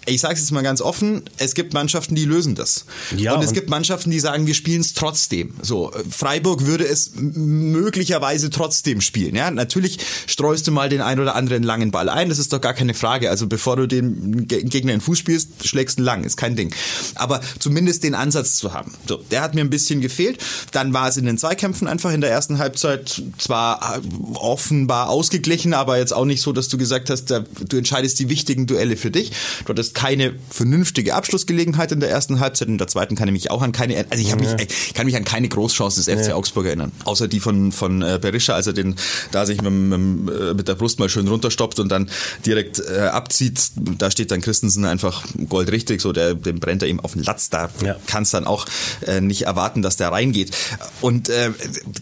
ich 0.06 0.20
sage 0.20 0.34
es 0.34 0.40
jetzt 0.40 0.52
mal 0.52 0.62
ganz 0.62 0.80
offen, 0.80 1.22
es 1.36 1.54
gibt 1.54 1.74
Mannschaften, 1.74 2.14
die 2.14 2.24
lösen 2.24 2.54
das. 2.54 2.86
Ja, 3.16 3.34
und 3.34 3.42
es 3.42 3.48
und 3.48 3.54
gibt 3.54 3.68
Mannschaften, 3.68 4.10
die 4.10 4.20
sagen, 4.20 4.46
wir 4.46 4.54
spielen 4.54 4.80
es 4.80 4.94
trotzdem. 4.94 5.54
So, 5.62 5.92
Freiburg 6.08 6.64
würde 6.64 6.86
es 6.86 7.12
möglicherweise 7.16 8.50
trotzdem 8.50 9.00
spielen. 9.00 9.34
Ja, 9.34 9.50
natürlich 9.50 9.98
streust 10.26 10.66
du 10.66 10.72
mal 10.72 10.88
den 10.88 11.00
ein 11.00 11.18
oder 11.18 11.34
anderen 11.34 11.62
langen 11.64 11.90
Ball 11.90 12.08
ein, 12.08 12.28
das 12.28 12.38
ist 12.38 12.52
doch 12.52 12.60
gar 12.60 12.74
keine 12.74 12.94
Frage. 12.94 13.30
Also 13.30 13.48
bevor 13.48 13.76
du 13.76 13.88
den 13.88 14.46
Gegner 14.46 14.92
in 14.92 14.98
den 14.98 15.00
Fuß 15.00 15.18
spielst, 15.18 15.66
schlägst 15.66 15.98
du 15.98 16.02
lang, 16.02 16.22
ist 16.24 16.36
kein 16.36 16.54
Ding. 16.54 16.72
Aber 17.16 17.40
zumindest 17.58 18.04
den 18.04 18.14
Ansatz 18.14 18.56
zu 18.56 18.72
haben. 18.72 18.94
So, 19.08 19.16
der 19.30 19.42
hat 19.42 19.54
mir 19.54 19.62
ein 19.62 19.70
bisschen 19.70 20.00
gefehlt. 20.00 20.38
Dann 20.70 20.92
war 20.92 21.08
es 21.08 21.16
in 21.16 21.24
den 21.24 21.36
Zweikämpfen 21.36 21.88
einfach 21.88 22.12
in 22.12 22.20
der 22.20 22.30
ersten 22.30 22.58
Halbzeit 22.58 23.22
zwar 23.38 24.00
offenbar 24.34 25.08
ausgeglichen, 25.08 25.74
aber 25.74 25.98
jetzt 25.98 26.12
auch 26.12 26.24
nicht 26.24 26.42
so, 26.42 26.52
dass 26.52 26.68
du 26.68 26.78
gesagt 26.78 27.10
hast, 27.10 27.30
du 27.30 27.76
entscheidest 27.76 28.20
die 28.20 28.28
wichtigen 28.28 28.66
Duelle 28.66 28.96
für 28.96 29.10
dich. 29.10 29.32
Du 29.64 29.70
hattest 29.70 29.95
keine 29.96 30.34
vernünftige 30.50 31.14
Abschlussgelegenheit 31.14 31.90
in 31.90 32.00
der 32.00 32.10
ersten 32.10 32.38
Halbzeit. 32.38 32.68
In 32.68 32.76
der 32.76 32.86
zweiten 32.86 33.16
kann 33.16 33.28
ich 33.28 33.32
mich 33.32 33.50
auch 33.50 33.62
an 33.62 33.72
keine, 33.72 33.96
also 34.10 34.22
ich, 34.22 34.30
hab 34.30 34.38
mich, 34.38 34.50
ich 34.60 34.92
kann 34.92 35.06
mich 35.06 35.16
an 35.16 35.24
keine 35.24 35.48
Großchance 35.48 36.04
des 36.04 36.20
FC 36.20 36.28
ja. 36.28 36.34
Augsburg 36.34 36.66
erinnern. 36.66 36.92
Außer 37.06 37.28
die 37.28 37.40
von, 37.40 37.72
von 37.72 38.02
äh, 38.02 38.18
Berisha, 38.20 38.52
als 38.54 38.66
er 38.66 38.74
den 38.74 38.96
da 39.32 39.46
sich 39.46 39.62
mit, 39.62 39.72
mit, 39.72 40.54
mit 40.54 40.68
der 40.68 40.74
Brust 40.74 40.98
mal 40.98 41.08
schön 41.08 41.26
runterstoppt 41.26 41.78
und 41.78 41.88
dann 41.88 42.10
direkt 42.44 42.78
äh, 42.78 43.06
abzieht. 43.06 43.70
Da 43.96 44.10
steht 44.10 44.30
dann 44.32 44.42
Christensen 44.42 44.84
einfach 44.84 45.24
goldrichtig, 45.48 46.02
so 46.02 46.12
der, 46.12 46.34
dem 46.34 46.60
brennt 46.60 46.82
er 46.82 46.88
ihm 46.88 47.00
auf 47.00 47.14
den 47.14 47.22
Latz. 47.22 47.48
Da 47.48 47.70
ja. 47.82 47.96
kannst 48.06 48.34
dann 48.34 48.46
auch 48.46 48.66
äh, 49.06 49.22
nicht 49.22 49.42
erwarten, 49.46 49.80
dass 49.80 49.96
der 49.96 50.12
reingeht. 50.12 50.54
Und 51.00 51.30
äh, 51.30 51.52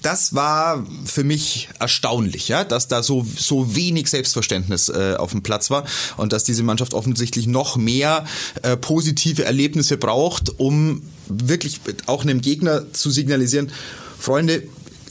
das 0.02 0.34
war 0.34 0.84
für 1.04 1.22
mich 1.22 1.68
erstaunlich, 1.78 2.48
ja, 2.48 2.64
dass 2.64 2.88
da 2.88 3.04
so, 3.04 3.24
so 3.36 3.76
wenig 3.76 4.10
Selbstverständnis 4.10 4.88
äh, 4.88 5.14
auf 5.16 5.30
dem 5.30 5.44
Platz 5.44 5.70
war 5.70 5.84
und 6.16 6.32
dass 6.32 6.42
diese 6.42 6.64
Mannschaft 6.64 6.92
offensichtlich 6.92 7.46
noch 7.46 7.76
mehr 7.85 8.25
äh, 8.62 8.76
positive 8.76 9.45
Erlebnisse 9.45 9.97
braucht, 9.97 10.59
um 10.59 11.03
wirklich 11.29 11.81
auch 12.07 12.23
einem 12.23 12.41
Gegner 12.41 12.93
zu 12.93 13.11
signalisieren, 13.11 13.71
Freunde, 14.19 14.62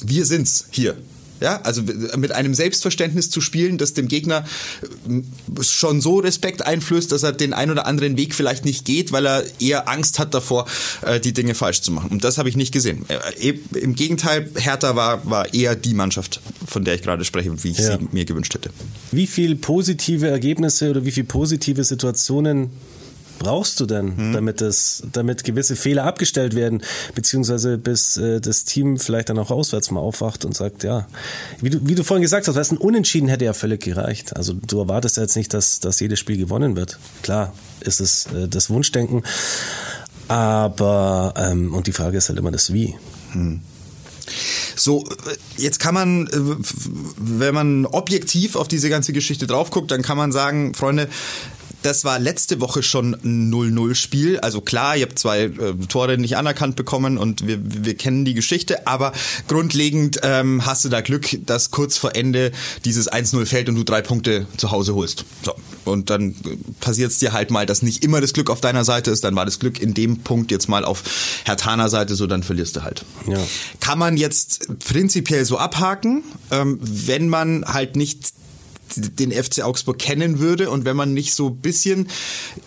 wir 0.01 0.25
sind's 0.25 0.65
hier. 0.71 0.97
Ja, 1.43 1.59
also 1.63 1.81
mit 2.15 2.31
einem 2.31 2.53
Selbstverständnis 2.53 3.29
zu 3.29 3.41
spielen, 3.41 3.77
das 3.77 3.93
dem 3.93 4.07
Gegner 4.07 4.45
schon 5.59 5.99
so 5.99 6.19
Respekt 6.19 6.65
einflößt, 6.65 7.11
dass 7.11 7.23
er 7.23 7.33
den 7.33 7.53
ein 7.53 7.69
oder 7.69 7.85
anderen 7.85 8.15
Weg 8.15 8.33
vielleicht 8.33 8.63
nicht 8.63 8.85
geht, 8.85 9.11
weil 9.11 9.27
er 9.27 9.43
eher 9.59 9.89
Angst 9.89 10.19
hat 10.19 10.33
davor, 10.33 10.67
äh, 11.01 11.19
die 11.19 11.33
Dinge 11.33 11.53
falsch 11.53 11.81
zu 11.81 11.91
machen. 11.91 12.11
Und 12.11 12.23
das 12.23 12.37
habe 12.37 12.47
ich 12.47 12.55
nicht 12.55 12.71
gesehen. 12.71 13.05
Äh, 13.09 13.55
Im 13.77 13.93
Gegenteil, 13.93 14.49
Hertha 14.55 14.95
war, 14.95 15.29
war 15.29 15.53
eher 15.53 15.75
die 15.75 15.93
Mannschaft, 15.93 16.39
von 16.65 16.85
der 16.85 16.95
ich 16.95 17.01
gerade 17.01 17.25
spreche 17.25 17.51
und 17.51 17.61
wie 17.65 17.71
ich 17.71 17.77
ja. 17.77 17.97
sie 17.97 18.07
mir 18.13 18.23
gewünscht 18.23 18.53
hätte. 18.53 18.69
Wie 19.11 19.27
viel 19.27 19.57
positive 19.57 20.29
Ergebnisse 20.29 20.91
oder 20.91 21.03
wie 21.03 21.11
viel 21.11 21.25
positive 21.25 21.83
Situationen 21.83 22.69
brauchst 23.43 23.79
du 23.79 23.85
denn, 23.85 24.17
hm. 24.17 24.33
damit 24.33 24.61
das, 24.61 25.03
damit 25.11 25.43
gewisse 25.43 25.75
Fehler 25.75 26.05
abgestellt 26.05 26.55
werden, 26.55 26.81
beziehungsweise 27.13 27.77
bis 27.77 28.17
äh, 28.17 28.39
das 28.39 28.63
Team 28.63 28.97
vielleicht 28.97 29.29
dann 29.29 29.37
auch 29.37 29.51
auswärts 29.51 29.91
mal 29.91 29.99
aufwacht 29.99 30.45
und 30.45 30.55
sagt, 30.55 30.83
ja, 30.83 31.07
wie 31.61 31.69
du, 31.69 31.79
wie 31.83 31.95
du 31.95 32.03
vorhin 32.03 32.21
gesagt 32.21 32.47
hast, 32.47 32.55
weißt, 32.55 32.71
ein 32.71 32.77
Unentschieden 32.77 33.27
hätte 33.27 33.45
ja 33.45 33.53
völlig 33.53 33.81
gereicht. 33.81 34.35
Also 34.35 34.53
du 34.53 34.79
erwartest 34.79 35.17
ja 35.17 35.23
jetzt 35.23 35.35
nicht, 35.35 35.53
dass, 35.53 35.79
dass 35.79 35.99
jedes 35.99 36.19
Spiel 36.19 36.37
gewonnen 36.37 36.75
wird. 36.75 36.97
Klar, 37.21 37.53
ist 37.81 37.99
es 37.99 38.27
äh, 38.27 38.47
das 38.47 38.69
Wunschdenken. 38.69 39.23
Aber, 40.27 41.33
ähm, 41.37 41.73
und 41.73 41.87
die 41.87 41.91
Frage 41.91 42.17
ist 42.17 42.29
halt 42.29 42.39
immer 42.39 42.51
das 42.51 42.71
Wie. 42.71 42.95
Hm. 43.33 43.61
So, 44.75 45.03
jetzt 45.57 45.79
kann 45.79 45.93
man, 45.93 46.27
äh, 46.27 46.31
wenn 47.17 47.53
man 47.53 47.85
objektiv 47.85 48.55
auf 48.55 48.67
diese 48.67 48.89
ganze 48.89 49.13
Geschichte 49.13 49.47
drauf 49.47 49.69
guckt, 49.69 49.91
dann 49.91 50.01
kann 50.01 50.17
man 50.17 50.31
sagen, 50.31 50.73
Freunde, 50.73 51.09
das 51.83 52.05
war 52.05 52.19
letzte 52.19 52.61
Woche 52.61 52.83
schon 52.83 53.13
ein 53.13 53.53
0-0-Spiel. 53.53 54.39
Also 54.39 54.61
klar, 54.61 54.97
ihr 54.97 55.03
habt 55.03 55.19
zwei 55.19 55.43
äh, 55.43 55.73
Tore 55.87 56.17
nicht 56.17 56.37
anerkannt 56.37 56.75
bekommen 56.75 57.17
und 57.17 57.47
wir, 57.47 57.59
wir 57.61 57.95
kennen 57.95 58.25
die 58.25 58.33
Geschichte, 58.33 58.87
aber 58.87 59.13
grundlegend 59.47 60.19
ähm, 60.23 60.65
hast 60.65 60.85
du 60.85 60.89
da 60.89 61.01
Glück, 61.01 61.37
dass 61.45 61.71
kurz 61.71 61.97
vor 61.97 62.15
Ende 62.15 62.51
dieses 62.85 63.11
1-0 63.11 63.45
fällt 63.45 63.69
und 63.69 63.75
du 63.75 63.83
drei 63.83 64.01
Punkte 64.01 64.47
zu 64.57 64.71
Hause 64.71 64.95
holst. 64.95 65.25
So. 65.43 65.53
Und 65.85 66.09
dann 66.09 66.31
äh, 66.31 66.57
passiert 66.79 67.11
es 67.11 67.19
dir 67.19 67.33
halt 67.33 67.51
mal, 67.51 67.65
dass 67.65 67.81
nicht 67.81 68.03
immer 68.03 68.21
das 68.21 68.33
Glück 68.33 68.49
auf 68.49 68.61
deiner 68.61 68.85
Seite 68.85 69.11
ist. 69.11 69.23
Dann 69.23 69.35
war 69.35 69.45
das 69.45 69.59
Glück 69.59 69.79
in 69.79 69.93
dem 69.93 70.19
Punkt 70.19 70.51
jetzt 70.51 70.69
mal 70.69 70.85
auf 70.85 71.03
Hertaner 71.45 71.89
Seite, 71.89 72.15
so 72.15 72.27
dann 72.27 72.43
verlierst 72.43 72.75
du 72.75 72.83
halt. 72.83 73.03
Ja. 73.27 73.39
Kann 73.79 73.99
man 73.99 74.17
jetzt 74.17 74.67
prinzipiell 74.85 75.45
so 75.45 75.57
abhaken, 75.57 76.23
ähm, 76.51 76.79
wenn 76.81 77.29
man 77.29 77.65
halt 77.65 77.95
nicht 77.95 78.33
den 78.95 79.31
FC 79.31 79.61
Augsburg 79.61 79.99
kennen 79.99 80.39
würde 80.39 80.69
und 80.69 80.85
wenn 80.85 80.95
man 80.95 81.13
nicht 81.13 81.33
so 81.33 81.49
bisschen, 81.49 82.07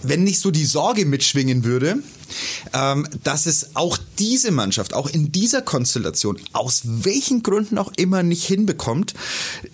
wenn 0.02 0.24
nicht 0.24 0.40
so 0.40 0.50
die 0.50 0.64
Sorge 0.64 1.04
mitschwingen 1.04 1.64
würde, 1.64 1.98
ähm, 2.72 3.06
dass 3.22 3.46
es 3.46 3.76
auch 3.76 3.98
diese 4.18 4.50
Mannschaft, 4.50 4.94
auch 4.94 5.08
in 5.08 5.32
dieser 5.32 5.62
Konstellation, 5.62 6.38
aus 6.52 6.82
welchen 6.84 7.42
Gründen 7.42 7.78
auch 7.78 7.92
immer 7.96 8.22
nicht 8.22 8.44
hinbekommt, 8.44 9.14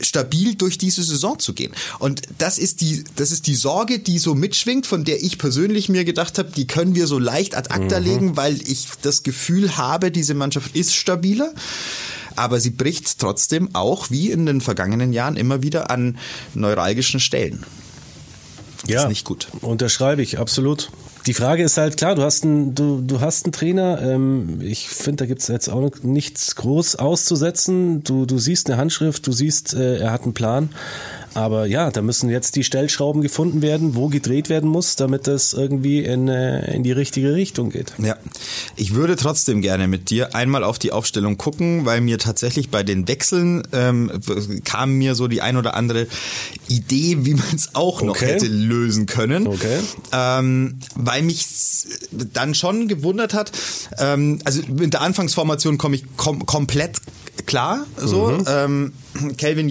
stabil 0.00 0.54
durch 0.54 0.78
diese 0.78 1.02
Saison 1.02 1.38
zu 1.38 1.54
gehen. 1.54 1.72
Und 1.98 2.22
das 2.38 2.58
ist 2.58 2.80
die, 2.80 3.04
das 3.16 3.30
ist 3.30 3.46
die 3.46 3.54
Sorge, 3.54 3.98
die 3.98 4.18
so 4.18 4.34
mitschwingt, 4.34 4.86
von 4.86 5.04
der 5.04 5.22
ich 5.22 5.38
persönlich 5.38 5.88
mir 5.88 6.04
gedacht 6.04 6.38
habe, 6.38 6.50
die 6.50 6.66
können 6.66 6.94
wir 6.94 7.06
so 7.06 7.18
leicht 7.18 7.56
ad 7.56 7.70
acta 7.70 8.00
mhm. 8.00 8.06
legen, 8.06 8.36
weil 8.36 8.60
ich 8.62 8.86
das 9.02 9.22
Gefühl 9.22 9.76
habe, 9.76 10.10
diese 10.10 10.34
Mannschaft 10.34 10.76
ist 10.76 10.94
stabiler 10.94 11.52
aber 12.36 12.60
sie 12.60 12.70
bricht 12.70 13.18
trotzdem 13.18 13.74
auch 13.74 14.10
wie 14.10 14.30
in 14.30 14.46
den 14.46 14.60
vergangenen 14.60 15.12
Jahren 15.12 15.36
immer 15.36 15.62
wieder 15.62 15.90
an 15.90 16.18
neuralgischen 16.54 17.20
Stellen. 17.20 17.64
Das 18.82 18.90
ja, 18.90 19.02
ist 19.02 19.08
nicht 19.08 19.24
gut. 19.24 19.48
Unterschreibe 19.60 20.22
ich, 20.22 20.38
absolut. 20.38 20.90
Die 21.26 21.34
Frage 21.34 21.62
ist 21.62 21.76
halt 21.76 21.96
klar, 21.96 22.16
du 22.16 22.22
hast 22.22 22.42
einen, 22.42 22.74
du, 22.74 23.00
du 23.00 23.20
hast 23.20 23.44
einen 23.44 23.52
Trainer. 23.52 24.02
Ähm, 24.02 24.60
ich 24.60 24.88
finde, 24.88 25.22
da 25.22 25.26
gibt 25.26 25.40
es 25.40 25.48
jetzt 25.48 25.68
auch 25.68 25.88
nichts 26.02 26.56
groß 26.56 26.96
auszusetzen. 26.96 28.02
Du, 28.02 28.26
du 28.26 28.38
siehst 28.38 28.68
eine 28.68 28.76
Handschrift, 28.76 29.24
du 29.26 29.32
siehst, 29.32 29.72
äh, 29.74 29.98
er 29.98 30.10
hat 30.10 30.24
einen 30.24 30.34
Plan. 30.34 30.70
Aber 31.34 31.66
ja, 31.66 31.90
da 31.90 32.02
müssen 32.02 32.28
jetzt 32.30 32.56
die 32.56 32.64
Stellschrauben 32.64 33.22
gefunden 33.22 33.62
werden, 33.62 33.94
wo 33.94 34.08
gedreht 34.08 34.48
werden 34.48 34.68
muss, 34.68 34.96
damit 34.96 35.26
das 35.26 35.52
irgendwie 35.52 36.00
in, 36.00 36.28
äh, 36.28 36.74
in 36.74 36.82
die 36.82 36.92
richtige 36.92 37.34
Richtung 37.34 37.70
geht. 37.70 37.92
Ja, 37.98 38.16
ich 38.76 38.94
würde 38.94 39.16
trotzdem 39.16 39.62
gerne 39.62 39.88
mit 39.88 40.10
dir 40.10 40.34
einmal 40.34 40.64
auf 40.64 40.78
die 40.78 40.92
Aufstellung 40.92 41.38
gucken, 41.38 41.84
weil 41.84 42.00
mir 42.00 42.18
tatsächlich 42.18 42.70
bei 42.70 42.82
den 42.82 43.08
Wechseln 43.08 43.62
ähm, 43.72 44.10
kam 44.64 44.94
mir 44.94 45.14
so 45.14 45.28
die 45.28 45.40
ein 45.40 45.56
oder 45.56 45.74
andere 45.74 46.06
Idee, 46.68 47.18
wie 47.20 47.34
man 47.34 47.54
es 47.54 47.74
auch 47.74 47.96
okay. 48.02 48.06
noch 48.06 48.20
hätte 48.20 48.46
lösen 48.46 49.06
können. 49.06 49.46
Okay. 49.46 49.78
Ähm, 50.12 50.78
weil 50.94 51.22
mich 51.22 51.46
dann 52.10 52.54
schon 52.54 52.88
gewundert 52.88 53.34
hat, 53.34 53.52
ähm, 53.98 54.38
also 54.44 54.62
mit 54.68 54.92
der 54.92 55.00
Anfangsformation 55.00 55.78
komme 55.78 55.96
ich 55.96 56.04
kom 56.16 56.44
komplett 56.46 57.00
klar. 57.46 57.86
So, 57.96 58.28
mhm. 58.28 58.44
ähm, 58.46 58.92
Kelvin 59.36 59.68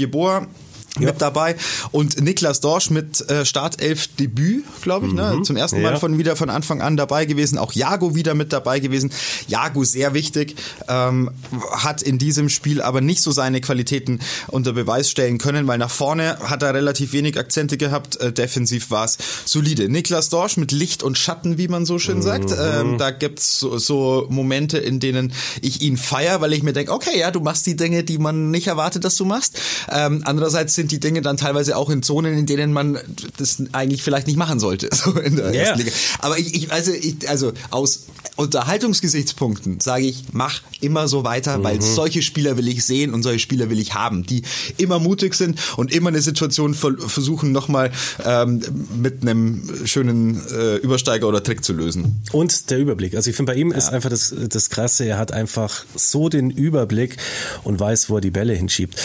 Ja. 1.00 1.08
mit 1.08 1.22
dabei 1.22 1.56
und 1.92 2.22
Niklas 2.22 2.60
Dorsch 2.60 2.90
mit 2.90 3.30
äh, 3.30 3.46
Startelf-Debüt, 3.46 4.66
glaube 4.82 5.08
ich, 5.08 5.14
ne? 5.14 5.32
mhm. 5.32 5.38
ne? 5.40 5.44
zum 5.44 5.56
ersten 5.56 5.82
Mal 5.82 5.94
ja. 5.94 6.00
von 6.00 6.18
wieder 6.18 6.36
von 6.36 6.50
Anfang 6.50 6.82
an 6.82 6.98
dabei 6.98 7.24
gewesen. 7.24 7.58
Auch 7.58 7.72
Jago 7.72 8.14
wieder 8.14 8.34
mit 8.34 8.52
dabei 8.52 8.82
gewesen. 8.82 9.10
Jago 9.48 9.86
sehr 9.86 10.14
wichtig, 10.14 10.56
ähm, 10.90 11.32
hat 11.72 12.02
in 12.02 12.18
diesem 12.18 12.50
Spiel 12.50 12.82
aber 12.82 13.00
nicht 13.00 13.22
so 13.22 13.32
seine 13.32 13.62
Qualitäten 13.62 14.20
unter 14.48 14.74
Beweis 14.74 15.10
stellen 15.10 15.38
können, 15.38 15.66
weil 15.66 15.78
nach 15.78 15.90
vorne 15.90 16.38
hat 16.40 16.62
er 16.62 16.74
relativ 16.74 17.14
wenig 17.14 17.40
Akzente 17.40 17.78
gehabt. 17.78 18.18
Äh, 18.18 18.34
defensiv 18.34 18.92
war 18.92 19.06
es 19.06 19.18
solide. 19.46 19.88
Niklas 19.88 20.28
Dorsch 20.28 20.58
mit 20.58 20.74
Licht 20.74 21.04
und 21.04 21.18
Schatten, 21.18 21.58
wie 21.58 21.70
man 21.70 21.86
so 21.86 22.00
schön 22.00 22.18
mhm. 22.18 22.22
sagt. 22.22 22.52
Ähm, 22.52 22.98
da 22.98 23.12
gibt's 23.12 23.60
so, 23.60 23.78
so 23.78 24.28
Momente, 24.30 24.78
in 24.78 25.00
denen 25.00 25.32
ich 25.62 25.82
ihn 25.82 25.96
feier, 25.96 26.42
weil 26.42 26.52
ich 26.52 26.64
mir 26.64 26.74
denke, 26.74 26.92
okay, 26.92 27.18
ja, 27.18 27.32
du 27.32 27.40
machst 27.40 27.66
die 27.66 27.78
Dinge, 27.78 28.04
die 28.04 28.18
man 28.18 28.52
nicht 28.52 28.68
erwartet, 28.68 29.06
dass 29.06 29.16
du 29.16 29.24
machst. 29.24 29.58
Ähm, 29.90 30.24
andererseits 30.26 30.76
sind 30.82 30.91
die 30.92 31.00
Dinge 31.00 31.22
dann 31.22 31.38
teilweise 31.38 31.78
auch 31.78 31.90
in 31.90 32.04
Zonen, 32.04 32.38
in 32.38 32.46
denen 32.46 32.74
man 32.74 33.00
das 33.38 33.62
eigentlich 33.72 34.04
vielleicht 34.04 34.28
nicht 34.28 34.38
machen 34.38 34.60
sollte, 34.60 34.90
so 34.94 35.12
in 35.12 35.36
der 35.36 35.54
yeah. 35.54 35.76
Liga. 35.76 35.92
Aber 36.20 36.38
ich, 36.38 36.54
ich 36.54 36.72
also, 36.72 36.92
ich, 36.92 37.30
also 37.30 37.54
aus 37.70 38.06
Unterhaltungsgesichtspunkten 38.36 39.80
sage 39.80 40.06
ich, 40.06 40.26
mach 40.32 40.62
immer 40.80 41.08
so 41.08 41.24
weiter, 41.24 41.58
mhm. 41.58 41.64
weil 41.64 41.82
solche 41.82 42.22
Spieler 42.22 42.58
will 42.58 42.68
ich 42.68 42.86
sehen 42.86 43.14
und 43.14 43.24
solche 43.24 43.40
Spieler 43.40 43.70
will 43.70 43.80
ich 43.80 43.94
haben, 43.94 44.24
die 44.24 44.44
immer 44.78 45.00
mutig 45.00 45.36
sind 45.36 45.60
und 45.78 45.94
immer 45.94 46.10
eine 46.10 46.22
Situation 46.22 46.74
versuchen 46.74 47.52
nochmal 47.52 47.92
ähm, 48.24 48.62
mit 48.96 49.22
einem 49.22 49.70
schönen 49.86 50.42
äh, 50.50 50.78
Übersteiger 50.78 51.28
oder 51.28 51.44
Trick 51.44 51.64
zu 51.64 51.74
lösen. 51.74 52.22
Und 52.32 52.70
der 52.70 52.80
Überblick. 52.80 53.16
Also 53.16 53.30
ich 53.30 53.36
finde 53.36 53.54
bei 53.54 53.58
ihm 53.58 53.72
ja. 53.72 53.78
ist 53.78 53.90
einfach 53.90 54.10
das, 54.10 54.34
das 54.50 54.70
Krasse, 54.70 55.06
er 55.06 55.18
hat 55.18 55.32
einfach 55.32 55.86
so 55.96 56.30
den 56.30 56.50
Überblick 56.50 57.18
und 57.64 57.80
weiß, 57.80 58.10
wo 58.10 58.16
er 58.16 58.22
die 58.22 58.32
Bälle 58.32 58.54
hinschiebt 58.54 58.96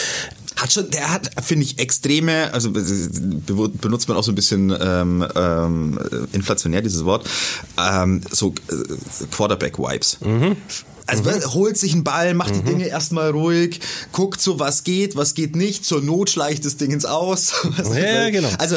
hat 0.56 0.72
schon, 0.72 0.90
der 0.90 1.12
hat, 1.12 1.30
finde 1.44 1.64
ich, 1.64 1.78
extreme, 1.78 2.52
also 2.52 2.70
benutzt 2.70 4.08
man 4.08 4.16
auch 4.16 4.24
so 4.24 4.32
ein 4.32 4.34
bisschen 4.34 4.74
ähm, 4.80 5.26
ähm, 5.34 6.00
inflationär 6.32 6.82
dieses 6.82 7.04
Wort, 7.04 7.28
ähm, 7.78 8.22
so 8.30 8.54
äh, 8.68 9.26
Quarterback-Vibes. 9.30 10.18
Mhm. 10.20 10.56
Also 11.06 11.22
mhm. 11.22 11.54
holt 11.54 11.76
sich 11.78 11.92
einen 11.92 12.04
Ball, 12.04 12.34
macht 12.34 12.54
mhm. 12.54 12.64
die 12.64 12.70
Dinge 12.72 12.86
erstmal 12.88 13.30
ruhig, 13.30 13.80
guckt 14.12 14.40
so, 14.40 14.58
was 14.58 14.82
geht, 14.82 15.14
was 15.14 15.34
geht 15.34 15.54
nicht, 15.54 15.84
zur 15.84 16.02
Not 16.02 16.30
schleicht 16.30 16.64
das 16.64 16.76
Ding 16.76 16.90
ins 16.90 17.04
Aus. 17.04 17.52
ja, 17.94 18.30
genau. 18.30 18.48
Also 18.58 18.76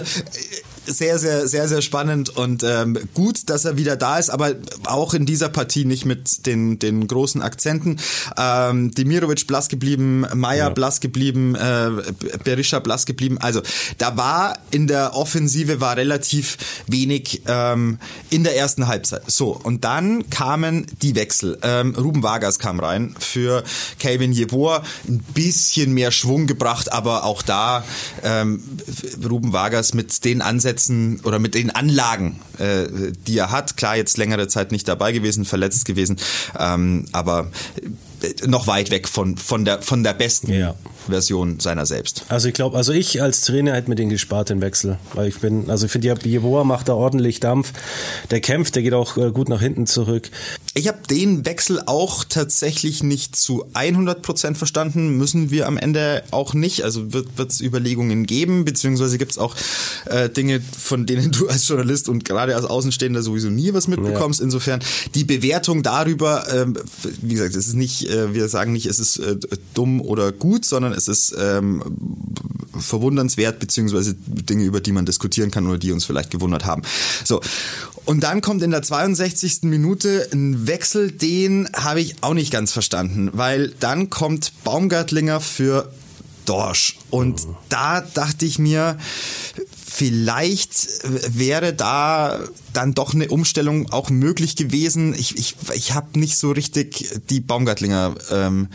sehr, 0.85 1.19
sehr, 1.19 1.47
sehr, 1.47 1.67
sehr 1.67 1.81
spannend 1.81 2.29
und 2.29 2.63
ähm, 2.63 2.97
gut, 3.13 3.49
dass 3.49 3.65
er 3.65 3.77
wieder 3.77 3.95
da 3.95 4.17
ist, 4.17 4.29
aber 4.29 4.55
auch 4.85 5.13
in 5.13 5.25
dieser 5.25 5.49
Partie 5.49 5.85
nicht 5.85 6.05
mit 6.05 6.45
den, 6.45 6.79
den 6.79 7.07
großen 7.07 7.41
Akzenten. 7.41 7.99
Ähm, 8.37 8.91
Demirovic 8.91 9.47
blass 9.47 9.67
geblieben, 9.67 10.25
Meier 10.33 10.67
ja. 10.67 10.69
blass 10.69 10.99
geblieben, 10.99 11.55
äh, 11.55 11.89
Berisha 12.43 12.79
blass 12.79 13.05
geblieben. 13.05 13.37
Also 13.39 13.61
da 13.97 14.17
war 14.17 14.57
in 14.71 14.87
der 14.87 15.15
Offensive 15.15 15.81
war 15.81 15.97
relativ 15.97 16.57
wenig 16.87 17.41
ähm, 17.47 17.99
in 18.29 18.43
der 18.43 18.55
ersten 18.55 18.87
Halbzeit. 18.87 19.23
So, 19.27 19.51
und 19.51 19.83
dann 19.83 20.29
kamen 20.29 20.87
die 21.01 21.15
Wechsel. 21.15 21.57
Ähm, 21.61 21.95
Ruben 21.95 22.23
Vargas 22.23 22.59
kam 22.59 22.79
rein 22.79 23.15
für 23.19 23.63
Calvin 23.99 24.31
Jeboa, 24.31 24.83
ein 25.07 25.19
bisschen 25.33 25.93
mehr 25.93 26.11
Schwung 26.11 26.47
gebracht, 26.47 26.91
aber 26.91 27.25
auch 27.25 27.41
da 27.41 27.83
ähm, 28.23 28.63
Ruben 29.27 29.53
Vargas 29.53 29.93
mit 29.93 30.23
den 30.25 30.41
Ansätzen 30.41 30.68
Einsätzen 30.69 31.19
oder 31.23 31.39
mit 31.39 31.55
den 31.55 31.71
Anlagen, 31.71 32.39
äh, 32.59 33.11
die 33.27 33.37
er 33.37 33.51
hat, 33.51 33.75
klar 33.77 33.95
jetzt 33.95 34.17
längere 34.17 34.47
Zeit 34.47 34.71
nicht 34.71 34.87
dabei 34.87 35.11
gewesen, 35.11 35.45
verletzt 35.45 35.85
gewesen, 35.85 36.17
ähm, 36.57 37.05
aber 37.11 37.47
noch 38.45 38.67
weit 38.67 38.91
weg 38.91 39.07
von, 39.07 39.37
von, 39.37 39.65
der, 39.65 39.81
von 39.81 40.03
der 40.03 40.13
besten 40.13 40.53
ja. 40.53 40.75
Version 41.09 41.59
seiner 41.59 41.85
selbst. 41.85 42.25
Also 42.29 42.47
ich 42.47 42.53
glaube, 42.53 42.77
also 42.77 42.93
ich 42.93 43.21
als 43.21 43.41
Trainer 43.41 43.73
hätte 43.73 43.89
mir 43.89 43.95
den 43.95 44.09
gespart, 44.09 44.49
den 44.49 44.61
Wechsel. 44.61 44.97
Weil 45.13 45.27
ich 45.27 45.39
bin, 45.39 45.69
also 45.69 45.85
ich 45.85 45.91
finde, 45.91 46.15
Jeboa 46.23 46.63
macht 46.63 46.89
da 46.89 46.93
ordentlich 46.93 47.39
Dampf. 47.39 47.73
Der 48.31 48.39
kämpft, 48.39 48.75
der 48.75 48.83
geht 48.83 48.93
auch 48.93 49.17
äh, 49.17 49.31
gut 49.31 49.49
nach 49.49 49.61
hinten 49.61 49.87
zurück. 49.87 50.29
Ich 50.73 50.87
habe 50.87 50.99
den 51.09 51.45
Wechsel 51.45 51.81
auch 51.85 52.23
tatsächlich 52.23 53.03
nicht 53.03 53.35
zu 53.35 53.65
100 53.73 54.21
Prozent 54.21 54.57
verstanden. 54.57 55.17
Müssen 55.17 55.51
wir 55.51 55.67
am 55.67 55.77
Ende 55.77 56.23
auch 56.31 56.53
nicht. 56.53 56.83
Also 56.83 57.13
wird 57.13 57.27
es 57.37 57.61
Überlegungen 57.61 58.25
geben, 58.25 58.65
beziehungsweise 58.65 59.17
gibt 59.17 59.31
es 59.31 59.37
auch 59.37 59.55
äh, 60.05 60.29
Dinge, 60.29 60.61
von 60.61 61.05
denen 61.05 61.31
du 61.31 61.47
als 61.47 61.67
Journalist 61.67 62.09
und 62.09 62.25
gerade 62.25 62.55
als 62.55 62.65
Außenstehender 62.65 63.21
sowieso 63.21 63.49
nie 63.49 63.73
was 63.73 63.87
mitbekommst. 63.87 64.39
Ja. 64.39 64.45
Insofern 64.45 64.79
die 65.15 65.23
Bewertung 65.23 65.83
darüber, 65.83 66.47
äh, 66.51 66.65
wie 67.21 67.33
gesagt, 67.33 67.55
es 67.55 67.67
ist 67.67 67.75
nicht, 67.75 68.09
äh, 68.09 68.33
wir 68.33 68.47
sagen 68.47 68.71
nicht, 68.71 68.85
es 68.85 68.99
ist 68.99 69.17
äh, 69.17 69.37
dumm 69.73 70.01
oder 70.01 70.31
gut, 70.31 70.65
sondern 70.65 70.93
Es 70.99 71.07
ist 71.07 71.35
ähm, 71.39 71.81
verwundernswert, 72.77 73.59
beziehungsweise 73.59 74.15
Dinge, 74.27 74.63
über 74.63 74.81
die 74.81 74.91
man 74.91 75.05
diskutieren 75.05 75.49
kann 75.49 75.65
oder 75.67 75.77
die 75.77 75.91
uns 75.91 76.05
vielleicht 76.05 76.29
gewundert 76.29 76.65
haben. 76.65 76.81
So. 77.23 77.41
Und 78.05 78.21
dann 78.23 78.41
kommt 78.41 78.63
in 78.63 78.71
der 78.71 78.81
62. 78.81 79.63
Minute 79.63 80.27
ein 80.33 80.67
Wechsel, 80.67 81.11
den 81.11 81.69
habe 81.73 82.01
ich 82.01 82.15
auch 82.21 82.33
nicht 82.33 82.51
ganz 82.51 82.71
verstanden, 82.71 83.29
weil 83.33 83.69
dann 83.79 84.09
kommt 84.09 84.51
Baumgartlinger 84.63 85.39
für 85.39 85.91
Dorsch. 86.45 86.97
Und 87.11 87.47
mhm. 87.47 87.55
da 87.69 88.01
dachte 88.01 88.45
ich 88.45 88.57
mir, 88.57 88.97
vielleicht 89.89 90.87
wäre 91.03 91.73
da 91.73 92.39
dann 92.73 92.93
doch 92.93 93.13
eine 93.13 93.27
Umstellung 93.27 93.91
auch 93.91 94.09
möglich 94.09 94.55
gewesen. 94.55 95.13
Ich, 95.13 95.37
ich, 95.37 95.55
ich 95.73 95.93
habe 95.93 96.19
nicht 96.19 96.37
so 96.37 96.51
richtig 96.51 97.09
die 97.29 97.39
Baumgartlinger 97.39 98.15
ähm, 98.31 98.67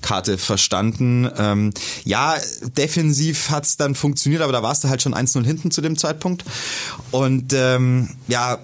Karte 0.00 0.38
verstanden. 0.38 1.30
Ähm, 1.36 1.72
ja, 2.04 2.36
defensiv 2.76 3.50
hat's 3.50 3.76
dann 3.76 3.94
funktioniert, 3.94 4.42
aber 4.42 4.52
da 4.52 4.62
warst 4.62 4.84
du 4.84 4.88
halt 4.88 5.02
schon 5.02 5.14
1-0 5.14 5.44
hinten 5.44 5.70
zu 5.70 5.80
dem 5.80 5.98
Zeitpunkt. 5.98 6.44
Und 7.10 7.52
ähm, 7.52 8.10
ja, 8.26 8.58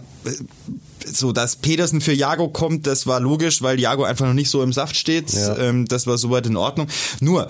so, 1.05 1.33
dass 1.33 1.57
Petersen 1.57 2.01
für 2.01 2.13
Jago 2.13 2.49
kommt, 2.49 2.87
das 2.87 3.07
war 3.07 3.21
logisch, 3.21 3.63
weil 3.63 3.79
Jago 3.81 4.05
einfach 4.05 4.27
noch 4.27 4.35
nicht 4.35 4.51
so 4.51 4.63
im 4.63 4.73
Saft 4.73 4.97
steht. 4.97 5.33
Ja. 5.33 5.57
Ähm, 5.59 5.87
das 5.87 6.07
war 6.07 6.19
soweit 6.19 6.47
in 6.47 6.57
Ordnung. 6.57 6.89
Nur, 7.21 7.49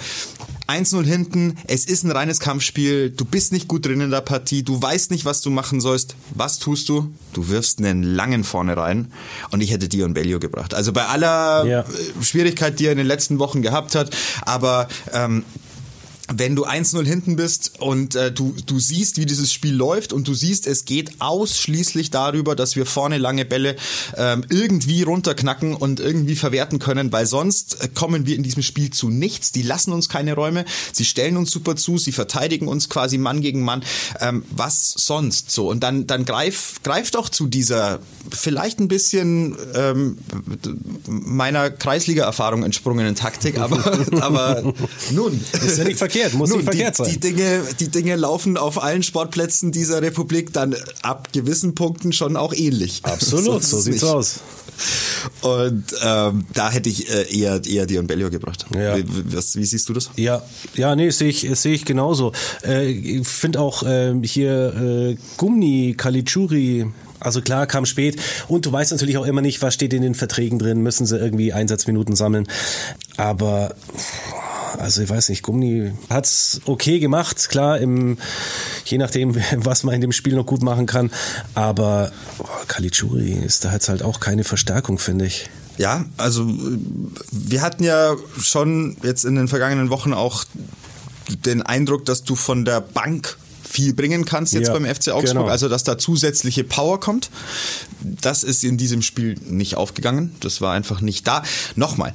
1-0 0.71 1.04
hinten, 1.04 1.57
es 1.66 1.85
ist 1.85 2.04
ein 2.04 2.12
reines 2.12 2.38
Kampfspiel, 2.38 3.11
du 3.11 3.25
bist 3.25 3.52
nicht 3.52 3.66
gut 3.66 3.87
drin 3.87 4.00
in 4.00 4.11
der 4.11 4.21
Partie, 4.21 4.62
du 4.62 4.80
weißt 4.80 5.11
nicht, 5.11 5.25
was 5.25 5.40
du 5.40 5.50
machen 5.50 5.80
sollst. 5.80 6.14
Was 6.35 6.59
tust 6.61 6.88
du? 6.88 7.12
Du 7.33 7.49
wirfst 7.49 7.80
einen 7.80 8.02
langen 8.04 8.45
vorne 8.45 8.76
rein 8.76 9.12
und 9.50 9.62
ich 9.62 9.73
hätte 9.73 9.88
Dion 9.88 10.14
Bellio 10.14 10.38
gebracht. 10.38 10.75
Also 10.75 10.92
bei 10.92 11.07
aller 11.07 11.64
ja. 11.66 11.85
Schwierigkeit, 12.23 12.78
die 12.78 12.87
er 12.87 12.92
in 12.92 12.99
den 12.99 13.07
letzten 13.07 13.40
Wochen 13.40 13.62
gehabt 13.62 13.97
hat, 13.97 14.11
aber 14.42 14.88
ähm, 15.12 15.45
wenn 16.33 16.55
du 16.55 16.65
1-0 16.65 17.05
hinten 17.05 17.37
bist 17.37 17.81
und 17.81 18.15
äh, 18.15 18.31
du, 18.31 18.55
du 18.67 18.79
siehst, 18.79 19.19
wie 19.19 19.27
dieses 19.27 19.53
Spiel 19.53 19.75
läuft 19.75 20.13
und 20.13 20.29
du 20.29 20.35
siehst, 20.35 20.67
es 20.67 20.85
geht 20.85 21.21
ausschließlich 21.21 22.11
darüber, 22.11 22.55
dass 22.55 22.77
wir 22.77 22.87
vorne 22.87 23.19
lange 23.19 23.45
Bälle 23.45 23.77
ähm, 24.17 24.45
irgendwie 24.49 25.03
runterknacken 25.03 25.75
und 25.75 25.99
irgendwie 25.99 26.37
verwerten 26.37 26.79
können, 26.79 27.13
weil 27.13 27.27
sonst 27.27 27.95
kommen 27.95 28.27
wir 28.27 28.37
in 28.37 28.43
diesem 28.43 28.63
Spiel 28.63 28.91
zu 28.91 29.09
nichts. 29.09 29.51
Die 29.53 29.63
lassen 29.63 29.93
uns 29.93 30.09
keine 30.09 30.35
Räume, 30.35 30.65
sie 30.93 31.05
stellen 31.05 31.37
uns 31.37 31.51
super 31.51 31.75
zu, 31.77 31.99
sie 31.99 32.13
verteidigen 32.13 32.69
uns 32.69 32.89
quasi 32.89 33.19
Mann 33.19 33.41
gegen 33.41 33.63
Mann. 33.65 33.83
Ähm, 34.21 34.45
was 34.51 34.95
sonst 34.97 35.51
so? 35.51 35.69
Und 35.69 35.83
dann, 35.83 36.07
dann 36.07 36.25
greif, 36.25 36.81
greif 36.85 37.11
doch 37.11 37.29
zu 37.29 37.49
dieser 37.49 37.99
vielleicht 38.31 38.79
ein 38.79 38.89
bisschen 38.89 39.57
ähm, 39.75 40.19
meiner 41.07 41.71
Kreisliga-Erfahrung 41.71 42.63
entsprungenen 42.63 43.17
Taktik, 43.17 43.59
aber, 43.59 43.99
aber 44.21 44.73
nun. 45.11 45.41
Ist 45.53 45.79
ja 45.79 45.85
nicht 45.85 45.99
verkehrt 45.99 46.20
verkehrt, 46.21 46.39
muss 46.39 46.50
Nun, 46.50 46.59
nicht 46.59 46.69
verkehrt 46.69 46.99
die, 46.99 47.03
sein. 47.05 47.12
Die 47.12 47.21
Dinge, 47.21 47.62
die 47.79 47.89
Dinge 47.89 48.17
laufen 48.17 48.57
auf 48.57 48.83
allen 48.83 49.03
Sportplätzen 49.03 49.73
dieser 49.73 50.03
Republik 50.03 50.53
dann 50.53 50.75
ab 51.03 51.29
gewissen 51.33 51.75
Punkten 51.75 52.12
schon 52.12 52.37
auch 52.37 52.53
ähnlich. 52.55 53.00
Absolut, 53.05 53.62
so, 53.62 53.77
so 53.77 53.81
sieht's 53.83 54.03
nicht. 54.03 54.12
aus. 54.12 54.41
Und 55.43 55.85
ähm, 56.03 56.47
da 56.55 56.71
hätte 56.71 56.89
ich 56.89 57.11
äh, 57.11 57.39
eher, 57.39 57.61
eher 57.67 57.85
Dion 57.85 58.07
Bellio 58.07 58.31
gebracht. 58.31 58.65
Ja. 58.75 58.97
Wie, 58.97 59.05
was, 59.35 59.57
wie, 59.57 59.65
siehst 59.65 59.89
du 59.89 59.93
das? 59.93 60.11
Ja, 60.17 60.43
ja, 60.75 60.97
nee, 60.97 61.11
sehe 61.11 61.29
ich, 61.29 61.49
sehe 61.59 61.75
ich 61.75 61.85
genauso. 61.85 62.33
Äh, 62.65 62.91
ich 62.91 63.29
finde 63.29 63.61
auch 63.61 63.83
äh, 63.83 64.15
hier 64.23 64.75
äh, 64.75 65.17
Gumni 65.37 65.95
Kalichuri 65.97 66.87
also 67.23 67.43
klar, 67.43 67.67
kam 67.67 67.85
spät 67.85 68.19
und 68.49 68.65
du 68.65 68.73
weißt 68.73 68.93
natürlich 68.93 69.19
auch 69.19 69.27
immer 69.27 69.43
nicht, 69.43 69.61
was 69.61 69.75
steht 69.75 69.93
in 69.93 70.00
den 70.00 70.15
Verträgen 70.15 70.59
drin, 70.59 70.81
müssen 70.81 71.05
sie 71.05 71.19
irgendwie 71.19 71.53
Einsatzminuten 71.53 72.17
sammeln. 72.17 72.49
Aber 73.19 73.75
also 74.79 75.03
ich 75.03 75.09
weiß 75.09 75.29
nicht, 75.29 75.43
Gummi 75.43 75.93
hat's 76.09 76.61
okay 76.65 76.99
gemacht, 76.99 77.49
klar, 77.49 77.79
im, 77.79 78.19
je 78.85 78.99
nachdem, 78.99 79.37
was 79.57 79.85
man 79.85 79.95
in 79.95 80.00
dem 80.00 80.12
Spiel 80.12 80.35
noch 80.35 80.47
gut 80.47 80.62
machen 80.62 80.87
kann. 80.87 81.11
Aber 81.55 82.13
oh, 82.39 82.47
Kalichuri 82.69 83.33
ist 83.33 83.65
da 83.65 83.73
jetzt 83.73 83.89
halt 83.89 84.02
auch 84.02 84.21
keine 84.21 84.45
Verstärkung, 84.45 84.99
finde 84.99 85.26
ich. 85.26 85.49
Ja, 85.78 86.04
also 86.19 86.47
wir 87.33 87.63
hatten 87.63 87.85
ja 87.85 88.17
schon 88.39 88.97
jetzt 89.02 89.25
in 89.25 89.35
den 89.35 89.49
vergangenen 89.49 89.89
Wochen 89.89 90.13
auch 90.13 90.45
den 91.47 91.63
Eindruck, 91.63 92.04
dass 92.04 92.23
du 92.23 92.35
von 92.35 92.65
der 92.65 92.80
Bank 92.80 93.39
viel 93.71 93.95
bringen 93.95 94.25
kannst 94.25 94.52
jetzt 94.52 94.67
ja, 94.67 94.73
beim 94.73 94.85
FC 94.85 95.09
Augsburg, 95.09 95.45
genau. 95.45 95.47
also 95.47 95.69
dass 95.69 95.85
da 95.85 95.97
zusätzliche 95.97 96.65
Power 96.65 96.99
kommt. 96.99 97.30
Das 98.02 98.43
ist 98.43 98.65
in 98.65 98.76
diesem 98.76 99.00
Spiel 99.00 99.37
nicht 99.47 99.76
aufgegangen. 99.76 100.35
Das 100.41 100.61
war 100.61 100.75
einfach 100.75 101.00
nicht 101.00 101.26
da. 101.26 101.45
Nochmal, 101.76 102.13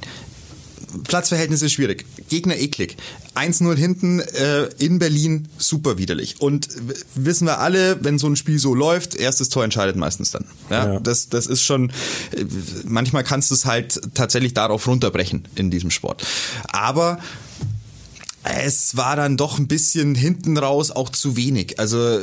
Platzverhältnisse 1.04 1.68
schwierig. 1.68 2.04
Gegner 2.28 2.56
eklig. 2.56 2.96
1-0 3.34 3.76
hinten 3.76 4.20
äh, 4.20 4.64
in 4.78 4.98
Berlin, 4.98 5.48
super 5.58 5.98
widerlich. 5.98 6.40
Und 6.40 6.68
wissen 7.14 7.46
wir 7.46 7.58
alle, 7.60 8.02
wenn 8.02 8.18
so 8.18 8.26
ein 8.26 8.36
Spiel 8.36 8.58
so 8.58 8.74
läuft, 8.74 9.14
erstes 9.14 9.48
Tor 9.48 9.64
entscheidet 9.64 9.96
meistens 9.96 10.30
dann. 10.30 10.46
Ja, 10.70 10.94
ja. 10.94 11.00
Das, 11.00 11.28
das 11.28 11.46
ist 11.46 11.62
schon, 11.62 11.90
äh, 12.32 12.44
manchmal 12.84 13.24
kannst 13.24 13.50
du 13.50 13.54
es 13.54 13.66
halt 13.66 14.00
tatsächlich 14.14 14.54
darauf 14.54 14.86
runterbrechen 14.86 15.46
in 15.54 15.70
diesem 15.70 15.90
Sport. 15.90 16.26
Aber 16.68 17.18
es 18.48 18.96
war 18.96 19.16
dann 19.16 19.36
doch 19.36 19.58
ein 19.58 19.66
bisschen 19.66 20.14
hinten 20.14 20.56
raus 20.56 20.90
auch 20.90 21.10
zu 21.10 21.36
wenig. 21.36 21.80
Also 21.80 22.20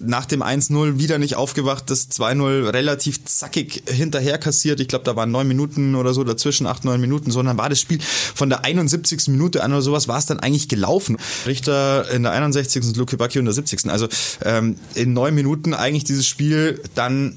nach 0.00 0.26
dem 0.26 0.42
1-0 0.42 0.98
wieder 0.98 1.18
nicht 1.18 1.36
aufgewacht, 1.36 1.90
das 1.90 2.10
2-0 2.10 2.72
relativ 2.72 3.24
zackig 3.24 3.84
hinterher 3.86 4.38
kassiert. 4.38 4.80
Ich 4.80 4.88
glaube, 4.88 5.04
da 5.04 5.16
waren 5.16 5.30
neun 5.30 5.48
Minuten 5.48 5.94
oder 5.94 6.12
so 6.12 6.24
dazwischen, 6.24 6.66
acht, 6.66 6.84
neun 6.84 7.00
Minuten, 7.00 7.30
sondern 7.30 7.56
war 7.56 7.68
das 7.68 7.80
Spiel 7.80 8.00
von 8.34 8.50
der 8.50 8.64
71. 8.64 9.28
Minute 9.28 9.62
an 9.62 9.72
oder 9.72 9.82
sowas, 9.82 10.08
war 10.08 10.18
es 10.18 10.26
dann 10.26 10.40
eigentlich 10.40 10.68
gelaufen. 10.68 11.16
Richter 11.46 12.10
in 12.10 12.22
der 12.22 12.32
61. 12.32 12.84
und 12.84 12.96
Luke 12.96 13.16
Bacchio 13.16 13.38
in 13.40 13.46
der 13.46 13.54
70. 13.54 13.90
Also 13.90 14.08
ähm, 14.44 14.76
in 14.94 15.14
neun 15.14 15.34
Minuten 15.34 15.74
eigentlich 15.74 16.04
dieses 16.04 16.26
Spiel 16.26 16.82
dann 16.94 17.36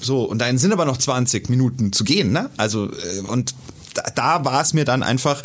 so, 0.00 0.24
und 0.24 0.38
dann 0.38 0.58
sind 0.58 0.72
aber 0.72 0.84
noch 0.84 0.98
20 0.98 1.48
Minuten 1.48 1.92
zu 1.92 2.04
gehen, 2.04 2.30
ne? 2.30 2.50
Also, 2.58 2.90
äh, 2.90 3.20
und 3.26 3.54
da, 3.94 4.02
da 4.14 4.44
war 4.44 4.60
es 4.60 4.74
mir 4.74 4.84
dann 4.84 5.02
einfach 5.02 5.42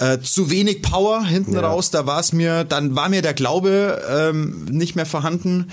äh, 0.00 0.20
zu 0.20 0.50
wenig 0.50 0.82
Power 0.82 1.24
hinten 1.24 1.54
ja. 1.54 1.60
raus. 1.60 1.90
Da 1.90 2.06
war 2.06 2.20
es 2.20 2.32
mir, 2.32 2.64
dann 2.64 2.96
war 2.96 3.08
mir 3.08 3.22
der 3.22 3.34
Glaube 3.34 4.02
ähm, 4.08 4.64
nicht 4.66 4.96
mehr 4.96 5.06
vorhanden. 5.06 5.70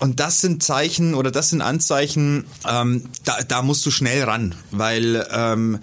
Und 0.00 0.20
das 0.20 0.40
sind 0.40 0.62
Zeichen 0.62 1.14
oder 1.14 1.30
das 1.30 1.50
sind 1.50 1.62
Anzeichen, 1.62 2.44
ähm, 2.68 3.04
da, 3.24 3.38
da 3.46 3.62
musst 3.62 3.84
du 3.86 3.90
schnell 3.90 4.24
ran, 4.24 4.54
weil 4.70 5.26
ähm, 5.32 5.78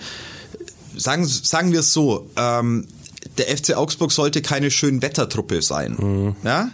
sagen, 0.95 1.25
sagen 1.25 1.71
wir 1.71 1.79
es 1.79 1.93
so, 1.93 2.29
ähm, 2.35 2.87
der 3.37 3.47
FC 3.57 3.75
Augsburg 3.75 4.11
sollte 4.11 4.41
keine 4.41 4.69
schön 4.69 5.01
Wettertruppe 5.01 5.61
sein. 5.61 5.95
Mhm. 5.97 6.35
Ja? 6.43 6.69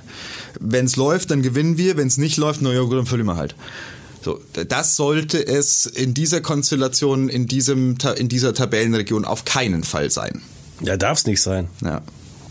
Wenn 0.60 0.86
es 0.86 0.96
läuft, 0.96 1.32
dann 1.32 1.42
gewinnen 1.42 1.78
wir. 1.78 1.96
Wenn 1.96 2.08
es 2.08 2.18
nicht 2.18 2.38
läuft, 2.38 2.62
naja, 2.62 2.82
gut, 2.82 2.98
dann 2.98 3.06
verlieren 3.06 3.28
wir 3.28 3.38
halt. 3.38 3.56
So, 4.22 4.42
das 4.68 4.98
sollte 4.98 5.46
es 5.46 5.86
in 5.86 6.14
dieser 6.14 6.42
Konstellation, 6.42 7.30
in, 7.30 7.48
diesem, 7.48 7.96
in 8.18 8.28
dieser 8.28 8.54
Tabellenregion 8.54 9.24
auf 9.24 9.46
keinen 9.46 9.84
Fall 9.84 10.10
sein. 10.10 10.42
Ja, 10.82 10.98
darf 10.98 11.20
es 11.20 11.26
nicht 11.26 11.42
sein. 11.42 11.68
Ja. 11.84 12.02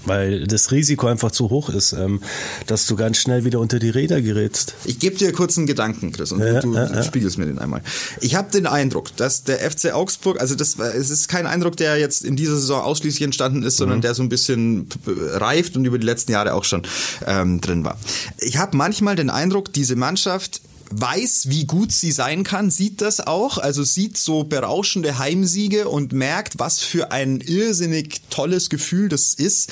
Weil 0.04 0.46
das 0.46 0.70
Risiko 0.70 1.06
einfach 1.06 1.30
zu 1.32 1.50
hoch 1.50 1.68
ist, 1.68 1.92
ähm, 1.92 2.22
dass 2.66 2.86
du 2.86 2.96
ganz 2.96 3.18
schnell 3.18 3.44
wieder 3.44 3.60
unter 3.60 3.78
die 3.78 3.90
Räder 3.90 4.22
gerätst. 4.22 4.74
Ich 4.84 4.98
gebe 4.98 5.16
dir 5.16 5.32
kurz 5.32 5.58
einen 5.58 5.66
Gedanken, 5.66 6.12
Chris, 6.12 6.32
und 6.32 6.40
ja, 6.40 6.60
du, 6.60 6.74
ja, 6.74 6.90
ja. 6.90 7.02
spiegelst 7.02 7.36
mir 7.36 7.46
den 7.46 7.58
einmal. 7.58 7.82
Ich 8.20 8.34
habe 8.34 8.50
den 8.50 8.66
Eindruck, 8.66 9.14
dass 9.16 9.44
der 9.44 9.58
FC 9.58 9.92
Augsburg, 9.92 10.40
also 10.40 10.54
das, 10.54 10.78
es 10.78 11.10
ist 11.10 11.28
kein 11.28 11.46
Eindruck, 11.46 11.76
der 11.76 11.98
jetzt 11.98 12.24
in 12.24 12.36
dieser 12.36 12.54
Saison 12.54 12.80
ausschließlich 12.80 13.22
entstanden 13.22 13.62
ist, 13.62 13.76
sondern 13.76 13.98
mhm. 13.98 14.02
der 14.02 14.14
so 14.14 14.22
ein 14.22 14.28
bisschen 14.28 14.88
reift 15.04 15.76
und 15.76 15.84
über 15.84 15.98
die 15.98 16.06
letzten 16.06 16.32
Jahre 16.32 16.54
auch 16.54 16.64
schon 16.64 16.82
ähm, 17.26 17.60
drin 17.60 17.84
war. 17.84 17.98
Ich 18.38 18.56
habe 18.56 18.76
manchmal 18.76 19.16
den 19.16 19.30
Eindruck, 19.30 19.72
diese 19.72 19.96
Mannschaft 19.96 20.62
weiß, 20.90 21.46
wie 21.48 21.66
gut 21.66 21.92
sie 21.92 22.12
sein 22.12 22.44
kann, 22.44 22.70
sieht 22.70 23.00
das 23.00 23.20
auch, 23.20 23.58
also 23.58 23.82
sieht 23.82 24.16
so 24.16 24.44
berauschende 24.44 25.18
Heimsiege 25.18 25.88
und 25.88 26.12
merkt, 26.12 26.58
was 26.58 26.80
für 26.80 27.12
ein 27.12 27.40
irrsinnig 27.40 28.22
tolles 28.30 28.70
Gefühl 28.70 29.08
das 29.08 29.34
ist, 29.34 29.70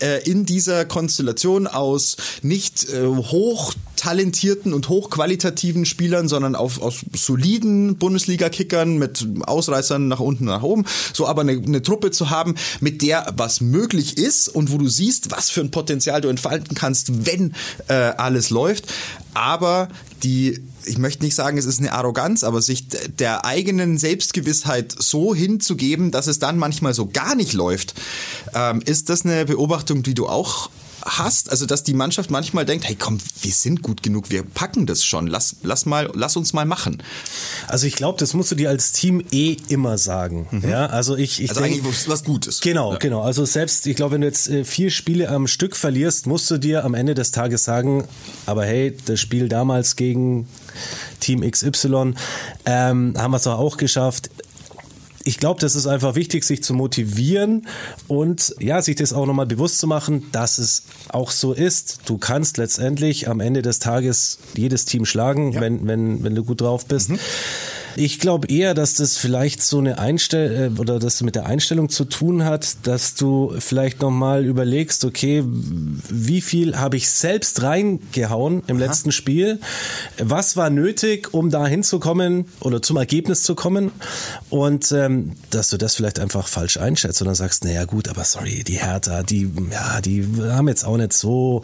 äh, 0.00 0.22
in 0.28 0.46
dieser 0.46 0.84
Konstellation 0.84 1.66
aus 1.66 2.16
nicht 2.42 2.88
äh, 2.90 3.06
hoch 3.06 3.74
talentierten 3.98 4.72
und 4.72 4.88
hochqualitativen 4.88 5.84
Spielern, 5.84 6.28
sondern 6.28 6.54
auf, 6.54 6.80
aus 6.80 7.00
soliden 7.14 7.96
Bundesliga-Kickern 7.96 8.96
mit 8.96 9.26
Ausreißern 9.42 10.08
nach 10.08 10.20
unten, 10.20 10.44
nach 10.44 10.62
oben, 10.62 10.84
so 11.12 11.26
aber 11.26 11.42
eine, 11.42 11.52
eine 11.52 11.82
Truppe 11.82 12.10
zu 12.10 12.30
haben, 12.30 12.54
mit 12.80 13.02
der 13.02 13.34
was 13.36 13.60
möglich 13.60 14.16
ist 14.16 14.48
und 14.48 14.72
wo 14.72 14.78
du 14.78 14.88
siehst, 14.88 15.30
was 15.30 15.50
für 15.50 15.60
ein 15.60 15.70
Potenzial 15.70 16.20
du 16.20 16.28
entfalten 16.28 16.74
kannst, 16.74 17.26
wenn 17.26 17.54
äh, 17.88 17.94
alles 17.94 18.50
läuft, 18.50 18.86
aber 19.34 19.88
die 20.22 20.60
ich 20.84 20.96
möchte 20.96 21.22
nicht 21.22 21.34
sagen, 21.34 21.58
es 21.58 21.66
ist 21.66 21.80
eine 21.80 21.92
Arroganz, 21.92 22.44
aber 22.44 22.62
sich 22.62 22.86
der 22.88 23.44
eigenen 23.44 23.98
Selbstgewissheit 23.98 24.94
so 24.98 25.34
hinzugeben, 25.34 26.10
dass 26.12 26.28
es 26.28 26.38
dann 26.38 26.56
manchmal 26.56 26.94
so 26.94 27.06
gar 27.06 27.34
nicht 27.34 27.52
läuft, 27.52 27.94
ähm, 28.54 28.80
ist 28.82 29.10
das 29.10 29.26
eine 29.26 29.44
Beobachtung, 29.44 30.02
die 30.02 30.14
du 30.14 30.26
auch 30.26 30.70
hast, 31.04 31.50
also 31.50 31.66
dass 31.66 31.82
die 31.82 31.94
Mannschaft 31.94 32.30
manchmal 32.30 32.64
denkt, 32.64 32.88
hey 32.88 32.96
komm, 32.96 33.18
wir 33.42 33.52
sind 33.52 33.82
gut 33.82 34.02
genug, 34.02 34.30
wir 34.30 34.42
packen 34.42 34.86
das 34.86 35.04
schon, 35.04 35.26
lass, 35.26 35.56
lass 35.62 35.86
mal, 35.86 36.10
lass 36.14 36.36
uns 36.36 36.52
mal 36.52 36.64
machen. 36.64 37.02
Also 37.66 37.86
ich 37.86 37.94
glaube, 37.94 38.18
das 38.18 38.34
musst 38.34 38.50
du 38.50 38.54
dir 38.54 38.68
als 38.68 38.92
Team 38.92 39.22
eh 39.30 39.56
immer 39.68 39.98
sagen. 39.98 40.48
Mhm. 40.50 40.68
Ja, 40.68 40.86
also 40.86 41.16
ich, 41.16 41.42
ich 41.42 41.50
also 41.50 41.62
denk, 41.62 41.74
eigentlich 41.74 42.08
was 42.08 42.24
Gutes. 42.24 42.60
Genau, 42.60 42.92
ja. 42.92 42.98
genau. 42.98 43.22
Also 43.22 43.44
selbst, 43.44 43.86
ich 43.86 43.96
glaube, 43.96 44.14
wenn 44.14 44.22
du 44.22 44.26
jetzt 44.26 44.48
äh, 44.48 44.64
vier 44.64 44.90
Spiele 44.90 45.28
am 45.28 45.46
Stück 45.46 45.76
verlierst, 45.76 46.26
musst 46.26 46.50
du 46.50 46.58
dir 46.58 46.84
am 46.84 46.94
Ende 46.94 47.14
des 47.14 47.30
Tages 47.30 47.64
sagen, 47.64 48.04
aber 48.46 48.64
hey, 48.64 48.96
das 49.06 49.20
Spiel 49.20 49.48
damals 49.48 49.96
gegen 49.96 50.48
Team 51.20 51.48
XY 51.48 52.14
ähm, 52.66 53.14
haben 53.16 53.30
wir 53.30 53.36
es 53.36 53.42
doch 53.42 53.58
auch 53.58 53.76
geschafft 53.76 54.30
ich 55.28 55.36
glaube, 55.36 55.60
das 55.60 55.76
ist 55.76 55.86
einfach 55.86 56.14
wichtig, 56.14 56.42
sich 56.42 56.62
zu 56.62 56.72
motivieren 56.72 57.66
und 58.06 58.54
ja, 58.60 58.80
sich 58.80 58.96
das 58.96 59.12
auch 59.12 59.26
nochmal 59.26 59.44
bewusst 59.44 59.78
zu 59.78 59.86
machen, 59.86 60.24
dass 60.32 60.56
es 60.56 60.84
auch 61.10 61.30
so 61.30 61.52
ist. 61.52 62.00
Du 62.06 62.16
kannst 62.16 62.56
letztendlich 62.56 63.28
am 63.28 63.40
Ende 63.40 63.60
des 63.60 63.78
Tages 63.78 64.38
jedes 64.56 64.86
Team 64.86 65.04
schlagen, 65.04 65.52
ja. 65.52 65.60
wenn, 65.60 65.86
wenn, 65.86 66.24
wenn 66.24 66.34
du 66.34 66.44
gut 66.44 66.62
drauf 66.62 66.86
bist. 66.86 67.10
Mhm. 67.10 67.18
Ich 67.98 68.20
glaube 68.20 68.46
eher, 68.46 68.74
dass 68.74 68.94
das 68.94 69.16
vielleicht 69.16 69.60
so 69.60 69.78
eine 69.78 69.98
Einstellung 69.98 70.76
äh, 70.76 70.80
oder 70.80 71.00
dass 71.00 71.20
mit 71.20 71.34
der 71.34 71.46
Einstellung 71.46 71.88
zu 71.88 72.04
tun 72.04 72.44
hat, 72.44 72.86
dass 72.86 73.16
du 73.16 73.52
vielleicht 73.58 74.00
nochmal 74.02 74.44
überlegst, 74.44 75.04
okay, 75.04 75.42
wie 75.44 76.40
viel 76.40 76.76
habe 76.76 76.96
ich 76.96 77.10
selbst 77.10 77.60
reingehauen 77.60 78.62
im 78.68 78.76
Aha. 78.76 78.84
letzten 78.84 79.10
Spiel? 79.10 79.58
Was 80.16 80.56
war 80.56 80.70
nötig, 80.70 81.34
um 81.34 81.50
da 81.50 81.66
hinzukommen 81.66 82.44
oder 82.60 82.80
zum 82.82 82.96
Ergebnis 82.98 83.42
zu 83.42 83.56
kommen? 83.56 83.90
Und 84.48 84.92
ähm, 84.92 85.32
dass 85.50 85.70
du 85.70 85.76
das 85.76 85.96
vielleicht 85.96 86.20
einfach 86.20 86.46
falsch 86.46 86.76
einschätzt 86.76 87.20
und 87.20 87.26
dann 87.26 87.34
sagst, 87.34 87.64
naja 87.64 87.84
gut, 87.84 88.08
aber 88.08 88.22
sorry, 88.22 88.62
die 88.62 88.78
Hertha, 88.78 89.24
die, 89.24 89.50
ja, 89.72 90.00
die 90.00 90.24
haben 90.40 90.68
jetzt 90.68 90.84
auch 90.84 90.98
nicht 90.98 91.14
so 91.14 91.62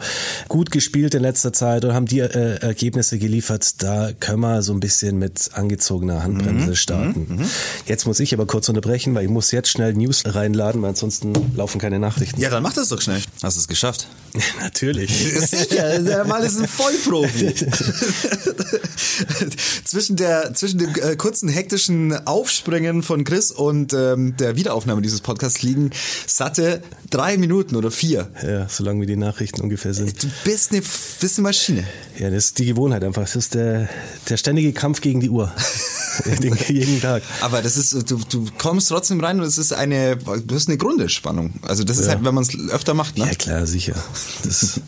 gut 0.49 0.69
gespielt 0.69 1.15
in 1.15 1.21
letzter 1.21 1.53
Zeit 1.53 1.85
oder 1.85 1.93
haben 1.93 2.07
die 2.07 2.19
äh, 2.19 2.57
Ergebnisse 2.57 3.19
geliefert. 3.19 3.81
Da 3.81 4.11
können 4.11 4.41
wir 4.41 4.61
so 4.63 4.73
ein 4.73 4.81
bisschen 4.81 5.17
mit 5.17 5.51
angezogener 5.53 6.24
Handbremse 6.25 6.67
mhm. 6.67 6.75
starten. 6.75 7.25
Mhm. 7.29 7.35
mhm. 7.37 7.49
Jetzt 7.85 8.05
muss 8.05 8.19
ich 8.19 8.33
aber 8.33 8.45
kurz 8.45 8.67
unterbrechen, 8.69 9.15
weil 9.15 9.23
ich 9.23 9.29
muss 9.29 9.51
jetzt 9.51 9.69
schnell 9.69 9.93
News 9.93 10.23
reinladen, 10.25 10.81
weil 10.81 10.89
ansonsten 10.89 11.33
laufen 11.55 11.79
keine 11.79 11.99
Nachrichten. 11.99 12.41
Ja, 12.41 12.49
dann 12.49 12.63
mach 12.63 12.73
das 12.73 12.89
doch 12.89 13.01
schnell. 13.01 13.21
Hast 13.41 13.55
du 13.55 13.61
es 13.61 13.67
geschafft? 13.67 14.07
Natürlich. 14.61 15.11
Sicher, 15.47 15.99
der 16.03 16.25
Mann 16.25 16.43
ist 16.43 16.59
ein 16.59 16.67
Vollprofi. 16.67 17.53
zwischen, 19.85 20.15
der, 20.15 20.53
zwischen 20.53 20.79
dem 20.79 20.89
äh, 20.95 21.15
kurzen 21.15 21.49
hektischen 21.49 22.27
Aufspringen 22.27 23.03
von 23.03 23.23
Chris 23.23 23.51
und 23.51 23.93
ähm, 23.93 24.35
der 24.37 24.55
Wiederaufnahme 24.55 25.01
dieses 25.01 25.21
Podcasts 25.21 25.61
liegen 25.61 25.91
satte 26.27 26.81
drei 27.09 27.37
Minuten 27.37 27.75
oder 27.75 27.91
vier. 27.91 28.29
Ja, 28.43 28.67
solange 28.67 29.01
wie 29.01 29.05
die 29.05 29.15
Nachrichten 29.15 29.61
ungefähr 29.61 29.93
sind. 29.93 30.21
Du 30.21 30.27
bist 30.43 30.71
eine, 30.71 30.81
bist 31.19 31.37
eine 31.37 31.43
Maschine. 31.43 31.85
Ja, 32.17 32.29
das 32.29 32.45
ist 32.45 32.59
die 32.59 32.65
Gewohnheit 32.65 33.03
einfach. 33.03 33.21
Das 33.23 33.35
ist 33.35 33.53
der, 33.53 33.89
der 34.29 34.37
ständige 34.37 34.73
Kampf 34.73 35.01
gegen 35.01 35.19
die 35.19 35.29
Uhr. 35.29 35.51
jeden 36.67 37.01
Tag. 37.01 37.23
Aber 37.41 37.61
das 37.61 37.77
ist, 37.77 38.09
du, 38.09 38.19
du 38.29 38.47
kommst 38.57 38.89
trotzdem 38.89 39.19
rein 39.19 39.39
und 39.39 39.45
es 39.45 39.57
ist 39.57 39.73
eine, 39.73 40.17
du 40.17 40.55
hast 40.55 40.67
eine 40.67 40.77
Grundentspannung. 40.77 41.53
Also 41.61 41.83
das 41.83 41.97
ist 41.97 42.05
ja. 42.05 42.13
halt, 42.13 42.25
wenn 42.25 42.33
man 42.33 42.43
es 42.43 42.57
öfter 42.69 42.93
macht, 42.93 43.17
ne? 43.17 43.25
Ja, 43.25 43.35
klar, 43.35 43.65
sicher. 43.65 43.95
Das 44.43 44.79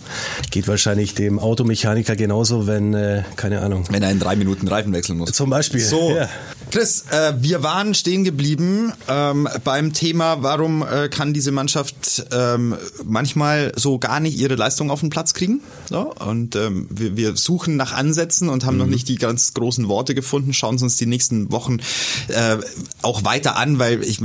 geht 0.52 0.68
wahrscheinlich 0.68 1.16
dem 1.16 1.40
Automechaniker 1.40 2.16
genauso, 2.16 2.68
wenn, 2.68 2.94
äh, 2.94 3.24
keine 3.36 3.62
Ahnung. 3.62 3.86
Wenn 3.90 4.04
er 4.04 4.12
in 4.12 4.20
drei 4.20 4.36
Minuten 4.36 4.68
Reifen 4.68 4.94
wechseln 4.94 5.18
muss. 5.18 5.32
Zum 5.32 5.50
Beispiel. 5.50 5.82
So. 5.82 6.16
Ja. 6.16 6.30
Chris, 6.70 7.06
äh, 7.12 7.34
wir 7.40 7.64
waren 7.64 7.94
stehen 7.94 8.26
geblieben 8.26 8.92
ähm, 9.08 9.48
beim 9.64 9.94
Thema, 9.94 10.44
warum 10.44 10.86
äh, 10.86 11.08
kann 11.08 11.34
diese 11.34 11.52
Mannschaft 11.52 12.26
ähm, 12.32 12.76
manchmal 13.06 13.72
so 13.76 14.00
gar 14.00 14.20
nicht 14.20 14.38
ihre 14.38 14.56
Leistung 14.56 14.92
auf 14.92 15.00
den 15.00 15.10
Platz 15.10 15.34
kriegen. 15.34 15.62
So, 15.90 16.14
und 16.14 16.58
ähm, 16.58 16.88
wir, 16.90 17.16
wir 17.16 17.38
suchen 17.38 17.78
nach 17.78 17.94
Ansätzen 17.94 18.50
und 18.50 18.66
haben 18.66 18.76
mhm. 18.76 18.82
noch 18.82 18.88
nicht 18.88 19.08
die 19.08 19.16
ganz 19.16 19.54
großen 19.54 19.88
Worte 19.88 20.14
gefunden, 20.14 20.54
schauen 20.54 20.78
uns 20.78 20.98
die 20.98 21.06
nächsten 21.10 21.52
Wochen 21.52 21.80
äh, 22.28 22.58
auch 23.02 23.24
weiter 23.24 23.56
an, 23.58 23.80
weil 23.80 24.04
ich, 24.04 24.20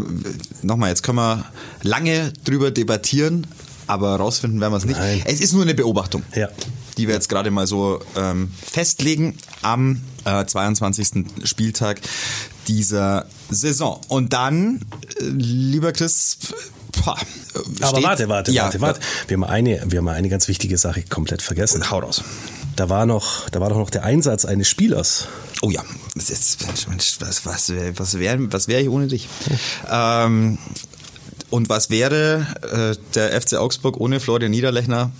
nochmal, 0.62 0.90
jetzt 0.90 1.02
können 1.02 1.18
wir 1.18 1.44
lange 1.82 2.32
drüber 2.44 2.70
debattieren, 2.70 3.46
aber 3.86 4.16
rausfinden 4.16 4.60
werden 4.60 4.72
wir 4.72 4.78
es 4.78 4.84
nicht. 4.84 4.98
Nein. 4.98 5.22
Es 5.24 5.40
ist 5.40 5.52
nur 5.52 5.62
eine 5.62 5.74
Beobachtung, 5.74 6.22
ja. 6.34 6.48
die 6.96 7.08
wir 7.08 7.14
jetzt 7.14 7.28
gerade 7.28 7.50
mal 7.50 7.66
so 7.66 8.00
ähm, 8.16 8.50
festlegen 8.64 9.36
am 9.62 10.02
äh, 10.24 10.44
22. 10.44 11.24
Spieltag 11.44 12.00
dieser 12.68 13.26
Saison. 13.50 14.00
Und 14.08 14.32
dann, 14.32 14.80
äh, 15.20 15.24
lieber 15.24 15.92
Chris, 15.92 16.38
Pah, 16.92 17.16
Aber 17.80 18.02
warte, 18.02 18.28
warte, 18.28 18.52
ja, 18.52 18.64
warte, 18.64 18.80
warte. 18.80 19.00
Wir 19.26 19.36
haben 19.36 19.44
eine, 19.44 19.82
wir 19.86 19.98
haben 19.98 20.08
eine 20.08 20.28
ganz 20.28 20.46
wichtige 20.46 20.76
Sache 20.76 21.02
komplett 21.02 21.42
vergessen. 21.42 21.90
Hau 21.90 21.98
raus. 21.98 22.22
Da 22.76 22.88
war 22.88 23.06
noch, 23.06 23.48
da 23.50 23.60
war 23.60 23.70
doch 23.70 23.78
noch 23.78 23.90
der 23.90 24.04
Einsatz 24.04 24.44
eines 24.44 24.68
Spielers. 24.68 25.26
Oh 25.62 25.70
ja, 25.70 25.82
was, 26.14 27.16
was, 27.20 27.46
was, 27.46 27.72
was 27.98 28.18
wäre 28.18 28.52
was 28.52 28.68
wär 28.68 28.80
ich 28.80 28.88
ohne 28.88 29.06
dich? 29.06 29.28
ähm, 29.90 30.58
und 31.50 31.68
was 31.68 31.90
wäre 31.90 32.46
äh, 32.62 32.96
der 33.14 33.40
FC 33.40 33.54
Augsburg 33.54 33.98
ohne 33.98 34.20
Florian 34.20 34.50
Niederlechner? 34.50 35.10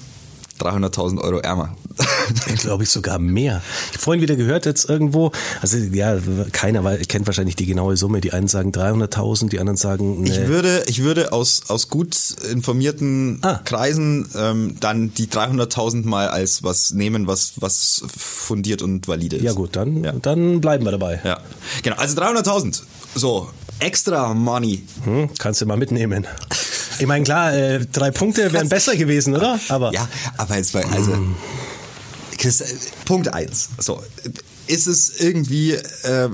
300.000 0.63 1.21
Euro 1.21 1.39
ärmer. 1.39 1.77
Glaube 2.59 2.85
ich 2.85 2.91
sogar 2.91 3.19
mehr. 3.19 3.63
Ich 3.89 3.95
habe 3.95 4.03
vorhin 4.03 4.23
wieder 4.23 4.37
gehört 4.37 4.67
jetzt 4.67 4.89
irgendwo, 4.89 5.33
also 5.61 5.77
ja, 5.77 6.17
keiner 6.53 6.97
kennt 6.99 7.27
wahrscheinlich 7.27 7.57
die 7.57 7.67
genaue 7.67 7.97
Summe. 7.97 8.21
Die 8.21 8.33
einen 8.33 8.49
sagen 8.49 8.71
300.000, 8.73 9.51
die 9.51 9.61
anderen 9.61 9.77
sagen. 9.77 10.23
Nee. 10.23 10.31
Ich 10.31 10.49
würde, 10.49 10.85
ich 10.87 11.03
würde 11.03 11.33
aus 11.33 11.63
aus 11.69 11.89
gut 11.89 12.17
informierten 12.51 13.39
ah. 13.43 13.61
Kreisen 13.65 14.29
ähm, 14.37 14.77
dann 14.81 15.13
die 15.15 15.27
300.000 15.27 16.07
mal 16.07 16.29
als 16.29 16.63
was 16.63 16.93
nehmen, 16.93 17.27
was 17.27 17.55
was 17.57 18.03
fundiert 18.17 18.83
und 18.83 19.09
valide 19.09 19.37
ist. 19.37 19.45
Ja 19.45 19.53
gut, 19.53 19.77
dann 19.77 20.05
ja. 20.05 20.13
dann 20.13 20.61
bleiben 20.61 20.85
wir 20.85 20.93
dabei. 20.93 21.21
Ja, 21.25 21.39
genau. 21.83 21.97
Also 21.97 22.21
300.000. 22.21 22.83
So 23.15 23.51
extra 23.79 24.33
Money. 24.33 24.85
Hm, 25.05 25.31
kannst 25.39 25.61
du 25.61 25.67
mal 25.67 25.77
mitnehmen. 25.77 26.27
Ich 26.99 27.07
meine, 27.07 27.25
klar, 27.25 27.55
äh, 27.55 27.87
drei 27.93 28.11
Punkte 28.11 28.53
wären 28.53 28.69
besser 28.69 28.97
gewesen, 28.97 29.35
oder? 29.35 29.59
Aber 29.69 29.93
ja, 29.93 30.09
aber 30.37 30.57
jetzt 30.57 30.75
war 30.75 30.83
also 30.93 31.17
Chris, 32.39 32.61
äh, 32.61 32.67
Punkt 33.05 33.33
eins. 33.33 33.71
So 33.79 34.03
ist 34.67 34.87
es 34.87 35.21
irgendwie 35.21 35.73
äh, 35.73 36.29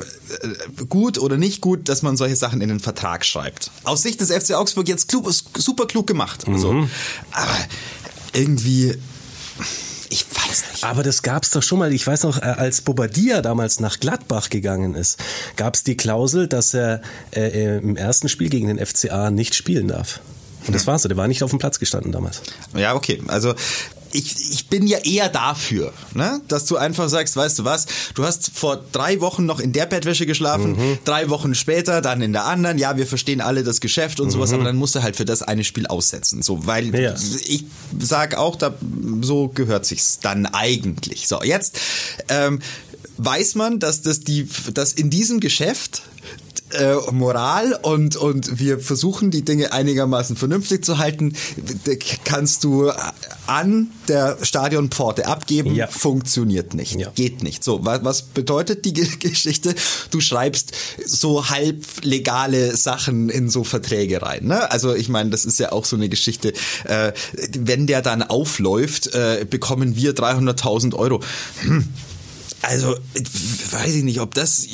gut 0.89 1.19
oder 1.19 1.37
nicht 1.37 1.61
gut, 1.61 1.89
dass 1.89 2.03
man 2.03 2.17
solche 2.17 2.37
Sachen 2.37 2.61
in 2.61 2.69
den 2.69 2.79
Vertrag 2.79 3.25
schreibt? 3.25 3.71
Aus 3.85 4.03
Sicht 4.03 4.21
des 4.21 4.31
FC 4.31 4.53
Augsburg 4.53 4.87
jetzt 4.87 5.09
klug, 5.09 5.33
super 5.57 5.87
klug 5.87 6.07
gemacht. 6.07 6.47
Mhm. 6.47 6.59
So. 6.59 6.89
Aber 7.33 7.57
irgendwie 8.33 8.95
ich 10.11 10.25
weiß 10.25 10.65
nicht. 10.73 10.85
Aber 10.85 11.03
das 11.03 11.23
gab 11.23 11.43
es 11.43 11.51
doch 11.51 11.63
schon 11.63 11.79
mal. 11.79 11.93
Ich 11.93 12.07
weiß 12.07 12.23
noch, 12.23 12.39
äh, 12.39 12.47
als 12.47 12.81
Bobadilla 12.81 13.43
damals 13.43 13.81
nach 13.81 14.01
Gladbach 14.01 14.49
gegangen 14.49 14.95
ist, 14.95 15.19
gab 15.57 15.75
es 15.75 15.83
die 15.85 15.97
Klausel, 15.97 16.49
dass 16.49 16.73
er 16.75 17.03
äh, 17.35 17.79
im 17.79 17.97
ersten 17.97 18.29
Spiel 18.29 18.49
gegen 18.49 18.69
den 18.69 18.85
FCA 18.85 19.31
nicht 19.31 19.55
spielen 19.55 19.89
darf. 19.89 20.21
Und 20.69 20.75
das 20.75 20.87
war's 20.87 21.03
der 21.03 21.17
war 21.17 21.29
nicht 21.29 21.43
auf 21.43 21.51
dem 21.51 21.59
Platz 21.59 21.79
gestanden 21.79 22.13
damals. 22.13 22.43
Ja, 22.75 22.95
okay. 22.95 23.23
Also 23.29 23.55
ich, 24.13 24.53
ich 24.53 24.69
bin 24.69 24.87
ja 24.87 24.99
eher 24.99 25.29
dafür, 25.29 25.93
ne? 26.15 26.41
dass 26.49 26.65
du 26.65 26.77
einfach 26.77 27.09
sagst, 27.09 27.37
weißt 27.37 27.59
du 27.59 27.65
was, 27.65 27.87
du 28.15 28.25
hast 28.25 28.51
vor 28.55 28.83
drei 28.93 29.21
Wochen 29.21 29.45
noch 29.47 29.61
in 29.61 29.73
der 29.73 29.87
Bettwäsche 29.87 30.27
geschlafen, 30.27 30.73
mhm. 30.73 30.99
drei 31.05 31.29
Wochen 31.29 31.55
später 31.55 32.01
dann 32.01 32.23
in 32.23 32.33
der 32.33 32.47
anderen, 32.47 32.79
ja, 32.79 32.97
wir 32.97 33.07
verstehen 33.07 33.41
alle 33.41 33.65
das 33.65 33.81
Geschäft 33.81 34.21
und 34.21 34.29
mhm. 34.29 34.33
sowas, 34.33 34.53
aber 34.53 34.65
dann 34.65 34.77
musst 34.77 34.95
du 34.95 35.03
halt 35.03 35.17
für 35.17 35.25
das 35.25 35.43
eine 35.43 35.65
Spiel 35.65 35.87
aussetzen. 35.87 36.43
So, 36.43 36.67
weil 36.67 36.95
ja. 36.99 37.15
ich 37.15 37.65
sag 37.99 38.37
auch, 38.37 38.57
da, 38.57 38.75
so 39.21 39.49
gehört 39.49 39.87
sich's 39.87 40.21
dann 40.21 40.47
eigentlich. 40.47 41.29
So, 41.29 41.43
jetzt 41.43 41.79
ähm, 42.29 42.61
weiß 43.19 43.57
man, 43.57 43.79
dass 43.79 44.03
das 44.03 44.21
die, 44.21 44.49
dass 44.73 44.93
in 44.93 45.11
diesem 45.11 45.41
Geschäft 45.41 46.03
äh, 46.73 46.97
Moral 47.13 47.79
und, 47.83 48.17
und 48.17 48.59
wir 48.59 48.79
versuchen 48.79 49.31
die 49.31 49.45
Dinge 49.45 49.73
einigermaßen 49.73 50.37
vernünftig 50.37 50.85
zu 50.85 50.99
halten, 50.99 51.35
kannst 52.25 52.65
du 52.65 52.91
an 53.47 53.89
der 54.09 54.39
Stadionpforte 54.43 55.27
abgeben, 55.27 55.75
ja. 55.75 55.87
funktioniert 55.87 56.75
nicht, 56.75 56.99
ja. 56.99 57.11
geht 57.15 57.43
nicht. 57.43 57.65
So, 57.65 57.85
was, 57.85 58.05
was 58.05 58.23
bedeutet 58.23 58.85
die 58.85 58.93
Geschichte? 59.19 59.75
Du 60.11 60.21
schreibst 60.21 60.73
so 61.05 61.49
halb 61.49 61.85
legale 62.03 62.77
Sachen 62.77 63.29
in 63.29 63.49
so 63.49 63.65
Verträge 63.65 64.23
rein. 64.23 64.45
Ne? 64.45 64.71
Also 64.71 64.95
ich 64.95 65.09
meine, 65.09 65.31
das 65.31 65.45
ist 65.45 65.59
ja 65.59 65.73
auch 65.73 65.85
so 65.85 65.97
eine 65.97 66.09
Geschichte. 66.09 66.53
Äh, 66.85 67.13
wenn 67.59 67.87
der 67.87 68.03
dann 68.03 68.23
aufläuft, 68.23 69.15
äh, 69.15 69.47
bekommen 69.49 69.97
wir 69.97 70.15
300.000 70.15 70.95
Euro. 70.95 71.23
Hm 71.63 71.89
also 72.63 72.97
weiß 73.71 73.95
ich 73.95 74.03
nicht, 74.03 74.21
ob 74.21 74.35
das 74.35 74.67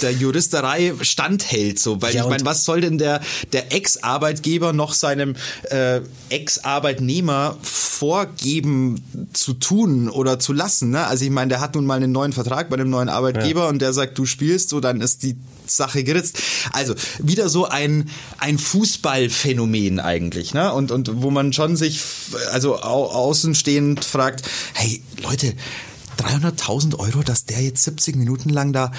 der 0.00 0.12
Juristerei 0.12 0.94
standhält, 1.02 1.78
so, 1.78 2.00
weil 2.00 2.14
ja, 2.14 2.22
ich 2.22 2.28
meine, 2.28 2.44
was 2.44 2.64
soll 2.64 2.80
denn 2.80 2.98
der 2.98 3.20
der 3.52 3.72
Ex-Arbeitgeber 3.72 4.72
noch 4.72 4.94
seinem 4.94 5.34
äh, 5.70 6.00
Ex-Arbeitnehmer 6.28 7.56
vorgeben 7.62 9.02
zu 9.32 9.54
tun 9.54 10.08
oder 10.08 10.38
zu 10.38 10.52
lassen? 10.52 10.90
Ne? 10.90 11.04
Also 11.06 11.24
ich 11.24 11.30
meine, 11.30 11.48
der 11.48 11.60
hat 11.60 11.74
nun 11.74 11.84
mal 11.84 11.96
einen 11.96 12.12
neuen 12.12 12.32
Vertrag 12.32 12.70
bei 12.70 12.76
einem 12.76 12.90
neuen 12.90 13.08
Arbeitgeber 13.08 13.64
ja. 13.64 13.68
und 13.68 13.80
der 13.82 13.92
sagt, 13.92 14.16
du 14.16 14.24
spielst, 14.24 14.68
so 14.68 14.78
dann 14.78 15.00
ist 15.00 15.24
die 15.24 15.36
Sache 15.66 16.04
geritzt. 16.04 16.38
Also 16.72 16.94
wieder 17.18 17.48
so 17.48 17.66
ein 17.66 18.08
ein 18.38 18.58
Fußballphänomen 18.58 19.98
eigentlich, 19.98 20.54
ne? 20.54 20.72
Und 20.72 20.92
und 20.92 21.22
wo 21.22 21.30
man 21.30 21.52
schon 21.52 21.76
sich 21.76 22.00
also 22.52 22.80
au 22.80 23.06
außenstehend 23.06 24.04
fragt, 24.04 24.42
hey 24.74 25.02
Leute 25.22 25.54
300.000 26.18 26.98
Euro, 26.98 27.22
dass 27.22 27.44
der 27.44 27.62
jetzt 27.62 27.82
70 27.84 28.16
Minuten 28.16 28.48
lang 28.48 28.72
da 28.72 28.92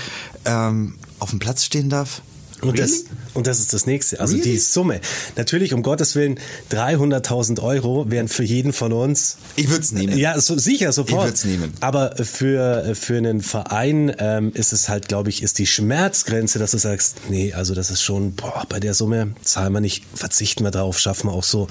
ähm, 0.46 0.96
auf 1.20 1.30
dem 1.30 1.40
Platz 1.40 1.64
stehen 1.64 1.90
darf? 1.90 2.22
Und, 2.62 2.78
really? 2.78 2.82
das, 2.82 3.04
und 3.34 3.48
das 3.48 3.60
ist 3.60 3.74
das 3.74 3.88
nächste. 3.88 4.20
Also 4.20 4.36
really? 4.36 4.52
die 4.52 4.58
Summe. 4.58 5.02
Natürlich, 5.36 5.74
um 5.74 5.82
Gottes 5.82 6.16
Willen, 6.16 6.40
300.000 6.72 7.60
Euro 7.62 8.10
wären 8.10 8.28
für 8.28 8.44
jeden 8.44 8.72
von 8.72 8.94
uns. 8.94 9.38
Ich 9.56 9.70
würde 9.70 9.82
es 9.82 9.92
nehmen. 9.92 10.16
Ja, 10.18 10.40
so, 10.40 10.58
sicher, 10.58 10.92
sofort. 10.92 11.12
Ich 11.12 11.26
würde 11.26 11.34
es 11.34 11.46
nehmen. 11.46 11.74
Aber 11.80 12.16
für, 12.18 12.94
für 12.94 13.18
einen 13.18 13.42
Verein 13.42 14.16
ähm, 14.20 14.52
ist 14.54 14.74
es 14.74 14.90
halt, 14.90 15.08
glaube 15.08 15.30
ich, 15.30 15.42
ist 15.42 15.58
die 15.58 15.66
Schmerzgrenze, 15.66 16.60
dass 16.60 16.72
du 16.72 16.78
sagst, 16.78 17.18
nee, 17.30 17.54
also 17.54 17.74
das 17.74 17.90
ist 17.90 18.04
schon, 18.04 18.36
boah, 18.36 18.66
bei 18.70 18.80
der 18.80 18.94
Summe 18.94 19.34
zahlen 19.44 19.74
wir 19.74 19.82
nicht, 19.82 20.06
verzichten 20.14 20.64
wir 20.64 20.72
drauf, 20.72 21.00
schaffen 21.00 21.30
wir 21.30 21.34
auch 21.34 21.44
so 21.44 21.68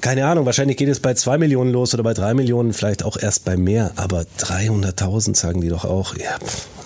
keine 0.00 0.26
Ahnung, 0.26 0.46
wahrscheinlich 0.46 0.76
geht 0.76 0.88
es 0.88 1.00
bei 1.00 1.14
zwei 1.14 1.38
Millionen 1.38 1.72
los 1.72 1.94
oder 1.94 2.02
bei 2.02 2.14
drei 2.14 2.34
Millionen, 2.34 2.72
vielleicht 2.72 3.02
auch 3.04 3.16
erst 3.16 3.44
bei 3.44 3.56
mehr, 3.56 3.92
aber 3.96 4.24
300.000 4.38 5.36
sagen 5.36 5.60
die 5.60 5.68
doch 5.68 5.84
auch. 5.84 6.16
Ja, 6.16 6.36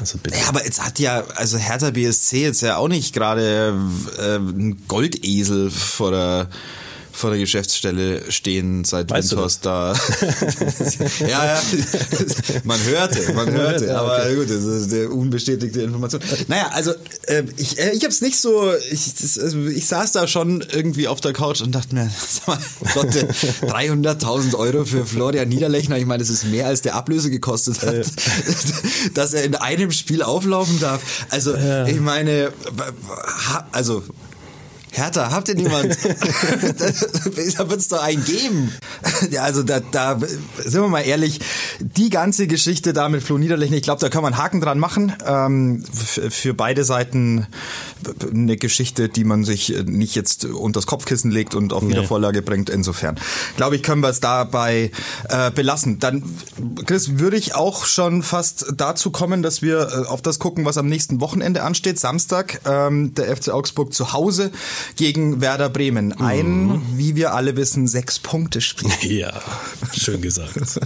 also 0.01 0.19
bitte. 0.19 0.39
Ja, 0.39 0.49
aber 0.49 0.65
jetzt 0.65 0.85
hat 0.85 0.99
ja, 0.99 1.25
also 1.37 1.59
Hertha 1.59 1.91
BSC 1.91 2.43
jetzt 2.43 2.61
ja 2.61 2.77
auch 2.77 2.89
nicht 2.89 3.15
gerade 3.15 3.75
äh, 4.19 4.37
ein 4.37 4.83
Goldesel 4.89 5.71
vor 5.71 6.11
der 6.11 6.49
vor 7.15 7.31
der 7.31 7.39
Geschäftsstelle 7.39 8.31
stehen 8.31 8.85
seit 8.85 9.11
weißt 9.11 9.31
Windhorst 9.31 9.65
da. 9.65 9.95
ja, 11.21 11.55
ja, 11.55 11.63
man 12.65 12.83
hörte, 12.83 13.33
man 13.33 13.51
hörte, 13.53 13.87
ja, 13.87 14.01
aber 14.01 14.17
okay. 14.17 14.35
gut, 14.35 14.51
das 14.51 14.65
ist 14.65 14.93
eine 14.93 15.09
unbestätigte 15.11 15.83
Information. 15.83 16.21
Naja, 16.49 16.71
also 16.73 16.93
äh, 17.27 17.45
ich, 17.57 17.79
äh, 17.79 17.93
ich 17.93 18.03
habe 18.03 18.13
es 18.13 18.21
nicht 18.21 18.39
so, 18.39 18.73
ich, 18.91 19.15
das, 19.15 19.39
also 19.39 19.65
ich 19.67 19.87
saß 19.87 20.13
da 20.13 20.27
schon 20.27 20.65
irgendwie 20.73 21.07
auf 21.07 21.21
der 21.21 21.33
Couch 21.33 21.61
und 21.61 21.73
dachte 21.73 21.95
mir, 21.95 22.11
sag 22.29 22.49
mal, 22.49 22.59
Lotte, 22.97 23.29
300.000 23.63 24.57
Euro 24.57 24.85
für 24.85 25.07
Florian 25.07 25.49
Niederlechner, 25.49 25.97
ich 25.97 26.07
meine, 26.07 26.19
das 26.19 26.31
ist 26.31 26.45
mehr 26.45 26.67
als 26.67 26.83
der 26.83 26.97
Ablöse 26.97 27.31
gekostet 27.31 27.81
hat, 27.83 27.95
äh. 27.95 28.05
dass 29.15 29.35
er 29.35 29.45
in 29.45 29.55
einem 29.55 29.93
Spiel 29.93 30.23
auflaufen 30.23 30.81
darf. 30.81 31.01
Also 31.31 31.57
ja. 31.57 31.87
ich 31.87 32.01
meine, 32.01 32.53
also 33.71 34.03
Hertha, 34.95 35.31
habt 35.33 35.49
ihr 35.49 35.57
niemand? 35.57 35.87
da 36.05 37.71
wird 37.71 37.81
es 37.81 37.89
doch 37.89 38.03
einen 38.03 38.25
geben. 38.25 38.73
Ja, 39.31 39.43
also 39.43 39.63
da, 39.63 39.81
da 39.81 40.19
sind 40.19 40.81
wir 40.81 40.89
mal 40.89 41.01
ehrlich, 41.01 41.41
die 41.81 42.11
ganze 42.11 42.47
Geschichte 42.47 42.93
da 42.93 43.09
mit 43.09 43.23
Flo 43.23 43.37
Niederlechner, 43.37 43.77
ich 43.77 43.83
glaube, 43.83 44.01
da 44.01 44.09
kann 44.09 44.23
man 44.23 44.35
einen 44.35 44.43
Haken 44.43 44.61
dran 44.61 44.79
machen. 44.79 45.13
Ähm, 45.27 45.83
für 45.85 46.55
beide 46.55 46.85
Seiten 46.85 47.47
eine 48.31 48.57
Geschichte, 48.57 49.09
die 49.09 49.25
man 49.25 49.45
sich 49.45 49.75
nicht 49.85 50.15
jetzt 50.15 50.45
unter 50.45 50.79
das 50.79 50.87
Kopfkissen 50.87 51.31
legt 51.31 51.55
und 51.55 51.73
auf 51.73 51.87
Wiedervorlage 51.87 52.39
nee. 52.39 52.45
bringt. 52.45 52.71
Insofern, 52.71 53.19
glaube 53.57 53.77
ich, 53.77 53.83
können 53.83 54.01
wir 54.01 54.11
es 54.11 54.21
dabei 54.21 54.91
äh, 55.29 55.51
belassen. 55.51 55.99
Dann, 55.99 56.23
Chris, 56.87 57.19
würde 57.19 57.37
ich 57.37 57.55
auch 57.55 57.87
schon 57.87 58.23
fast 58.23 58.67
dazu 58.77 59.11
kommen, 59.11 59.43
dass 59.43 59.63
wir 59.63 59.89
äh, 59.89 60.09
auf 60.09 60.23
das 60.23 60.39
gucken, 60.39 60.65
was 60.65 60.79
am 60.79 60.87
nächsten 60.87 61.21
Wochenende 61.21 61.63
ansteht. 61.63 61.99
Samstag, 61.99 62.61
ähm, 62.65 63.15
der 63.15 63.35
FC 63.37 63.49
Augsburg 63.49 63.93
zu 63.93 64.13
Hause 64.13 64.51
gegen 64.97 65.41
Werder 65.41 65.69
Bremen. 65.69 66.13
Ein, 66.13 66.67
mhm. 66.67 66.83
wie 66.97 67.17
wir 67.17 67.35
alle 67.35 67.57
wissen, 67.57 67.87
Sechs-Punkte-Spiel. 67.87 68.91
Ja, 69.15 69.33
schön 69.93 70.23
gesagt. 70.23 70.81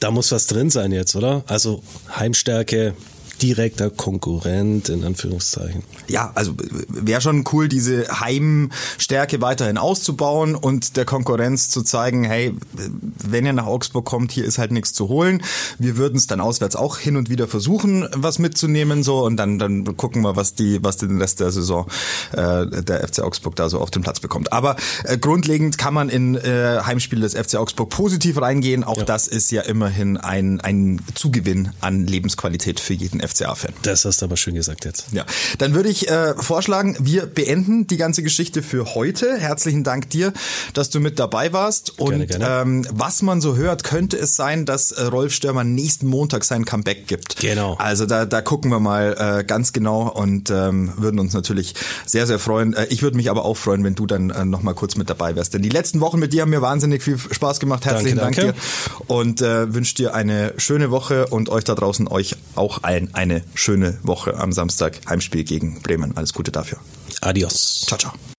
da 0.00 0.10
muss 0.10 0.32
was 0.32 0.46
drin 0.46 0.70
sein 0.70 0.92
jetzt, 0.92 1.14
oder? 1.14 1.44
Also 1.46 1.82
Heimstärke, 2.14 2.94
direkter 3.42 3.90
Konkurrent 3.90 4.88
in 4.88 5.04
Anführungszeichen. 5.04 5.82
Ja, 6.08 6.32
also 6.34 6.54
wäre 6.88 7.20
schon 7.20 7.44
cool, 7.52 7.68
diese 7.68 8.20
Heimstärke 8.20 9.40
weiterhin 9.40 9.78
auszubauen 9.78 10.54
und 10.54 10.96
der 10.96 11.04
Konkurrenz 11.04 11.68
zu 11.68 11.82
zeigen, 11.82 12.24
hey, 12.24 12.54
wenn 12.72 13.46
ihr 13.46 13.52
nach 13.52 13.66
Augsburg 13.66 14.04
kommt, 14.04 14.32
hier 14.32 14.44
ist 14.44 14.58
halt 14.58 14.72
nichts 14.72 14.92
zu 14.92 15.08
holen. 15.08 15.42
Wir 15.78 15.96
würden 15.96 16.16
es 16.16 16.26
dann 16.26 16.40
auswärts 16.40 16.76
auch 16.76 16.98
hin 16.98 17.16
und 17.16 17.30
wieder 17.30 17.48
versuchen, 17.48 18.08
was 18.14 18.38
mitzunehmen 18.38 19.02
so 19.02 19.24
und 19.24 19.36
dann 19.36 19.58
dann 19.58 19.96
gucken 19.96 20.22
wir, 20.22 20.36
was 20.36 20.54
die 20.54 20.82
was 20.82 20.96
den 20.96 21.20
Rest 21.20 21.40
der 21.40 21.50
Saison 21.50 21.86
äh, 22.32 22.66
der 22.66 23.06
FC 23.06 23.20
Augsburg 23.20 23.56
da 23.56 23.68
so 23.68 23.80
auf 23.80 23.90
den 23.90 24.02
Platz 24.02 24.20
bekommt. 24.20 24.52
Aber 24.52 24.76
äh, 25.04 25.18
grundlegend 25.18 25.78
kann 25.78 25.94
man 25.94 26.08
in 26.08 26.36
äh, 26.36 26.80
Heimspiele 26.84 27.22
des 27.22 27.34
FC 27.34 27.56
Augsburg 27.56 27.90
positiv 27.90 28.40
reingehen. 28.40 28.84
Auch 28.84 28.98
ja. 28.98 29.04
das 29.04 29.28
ist 29.28 29.50
ja 29.50 29.62
immerhin 29.62 30.16
ein 30.16 30.60
ein 30.60 31.00
Zugewinn 31.14 31.70
an 31.80 32.06
Lebensqualität 32.06 32.80
für 32.80 32.94
jeden 32.94 33.20
FCA-Fan. 33.26 33.72
Das 33.82 34.04
hast 34.04 34.22
du 34.22 34.26
aber 34.26 34.36
schön 34.36 34.54
gesagt 34.54 34.84
jetzt. 34.84 35.06
Ja, 35.12 35.24
dann 35.58 35.74
würde 35.74 35.88
ich 35.88 36.08
äh, 36.08 36.34
vorschlagen, 36.34 36.96
wir 37.00 37.26
beenden 37.26 37.86
die 37.86 37.96
ganze 37.96 38.22
Geschichte 38.22 38.62
für 38.62 38.94
heute. 38.94 39.36
Herzlichen 39.36 39.84
Dank 39.84 40.10
dir, 40.10 40.32
dass 40.74 40.90
du 40.90 41.00
mit 41.00 41.18
dabei 41.18 41.52
warst. 41.52 41.98
Und 41.98 42.26
gerne. 42.26 42.62
Ähm, 42.62 42.86
was 42.90 43.22
man 43.22 43.40
so 43.40 43.56
hört, 43.56 43.84
könnte 43.84 44.16
es 44.16 44.36
sein, 44.36 44.66
dass 44.66 44.92
äh, 44.92 45.02
Rolf 45.04 45.32
Störmer 45.32 45.64
nächsten 45.64 46.06
Montag 46.06 46.44
sein 46.44 46.64
Comeback 46.64 47.06
gibt. 47.06 47.36
Genau. 47.36 47.74
Also 47.78 48.06
da, 48.06 48.26
da 48.26 48.40
gucken 48.40 48.70
wir 48.70 48.80
mal 48.80 49.40
äh, 49.40 49.44
ganz 49.44 49.72
genau 49.72 50.08
und 50.08 50.50
ähm, 50.50 50.92
würden 50.96 51.20
uns 51.20 51.32
natürlich 51.32 51.74
sehr, 52.04 52.26
sehr 52.26 52.38
freuen. 52.38 52.74
Äh, 52.74 52.86
ich 52.86 53.02
würde 53.02 53.16
mich 53.16 53.30
aber 53.30 53.44
auch 53.44 53.56
freuen, 53.56 53.84
wenn 53.84 53.94
du 53.94 54.06
dann 54.06 54.30
äh, 54.30 54.44
noch 54.44 54.62
mal 54.62 54.74
kurz 54.74 54.96
mit 54.96 55.10
dabei 55.10 55.36
wärst. 55.36 55.54
Denn 55.54 55.62
die 55.62 55.68
letzten 55.68 56.00
Wochen 56.00 56.18
mit 56.18 56.32
dir 56.32 56.42
haben 56.42 56.50
mir 56.50 56.62
wahnsinnig 56.62 57.02
viel 57.02 57.18
Spaß 57.18 57.60
gemacht. 57.60 57.84
Herzlichen 57.84 58.18
danke, 58.18 58.42
Dank 58.42 58.56
danke. 58.56 58.98
dir. 58.98 59.14
Und 59.14 59.40
äh, 59.42 59.74
wünsche 59.74 59.94
dir 59.94 60.14
eine 60.14 60.54
schöne 60.56 60.90
Woche 60.90 61.26
und 61.26 61.48
euch 61.48 61.64
da 61.64 61.74
draußen 61.74 62.08
euch 62.08 62.36
auch 62.54 62.82
allen 62.82 63.14
eine 63.16 63.42
schöne 63.54 63.98
Woche 64.02 64.36
am 64.36 64.52
Samstag. 64.52 65.00
Heimspiel 65.08 65.44
gegen 65.44 65.80
Bremen. 65.82 66.16
Alles 66.16 66.32
Gute 66.32 66.52
dafür. 66.52 66.78
Adios. 67.20 67.82
Ciao, 67.86 67.98
ciao. 67.98 68.12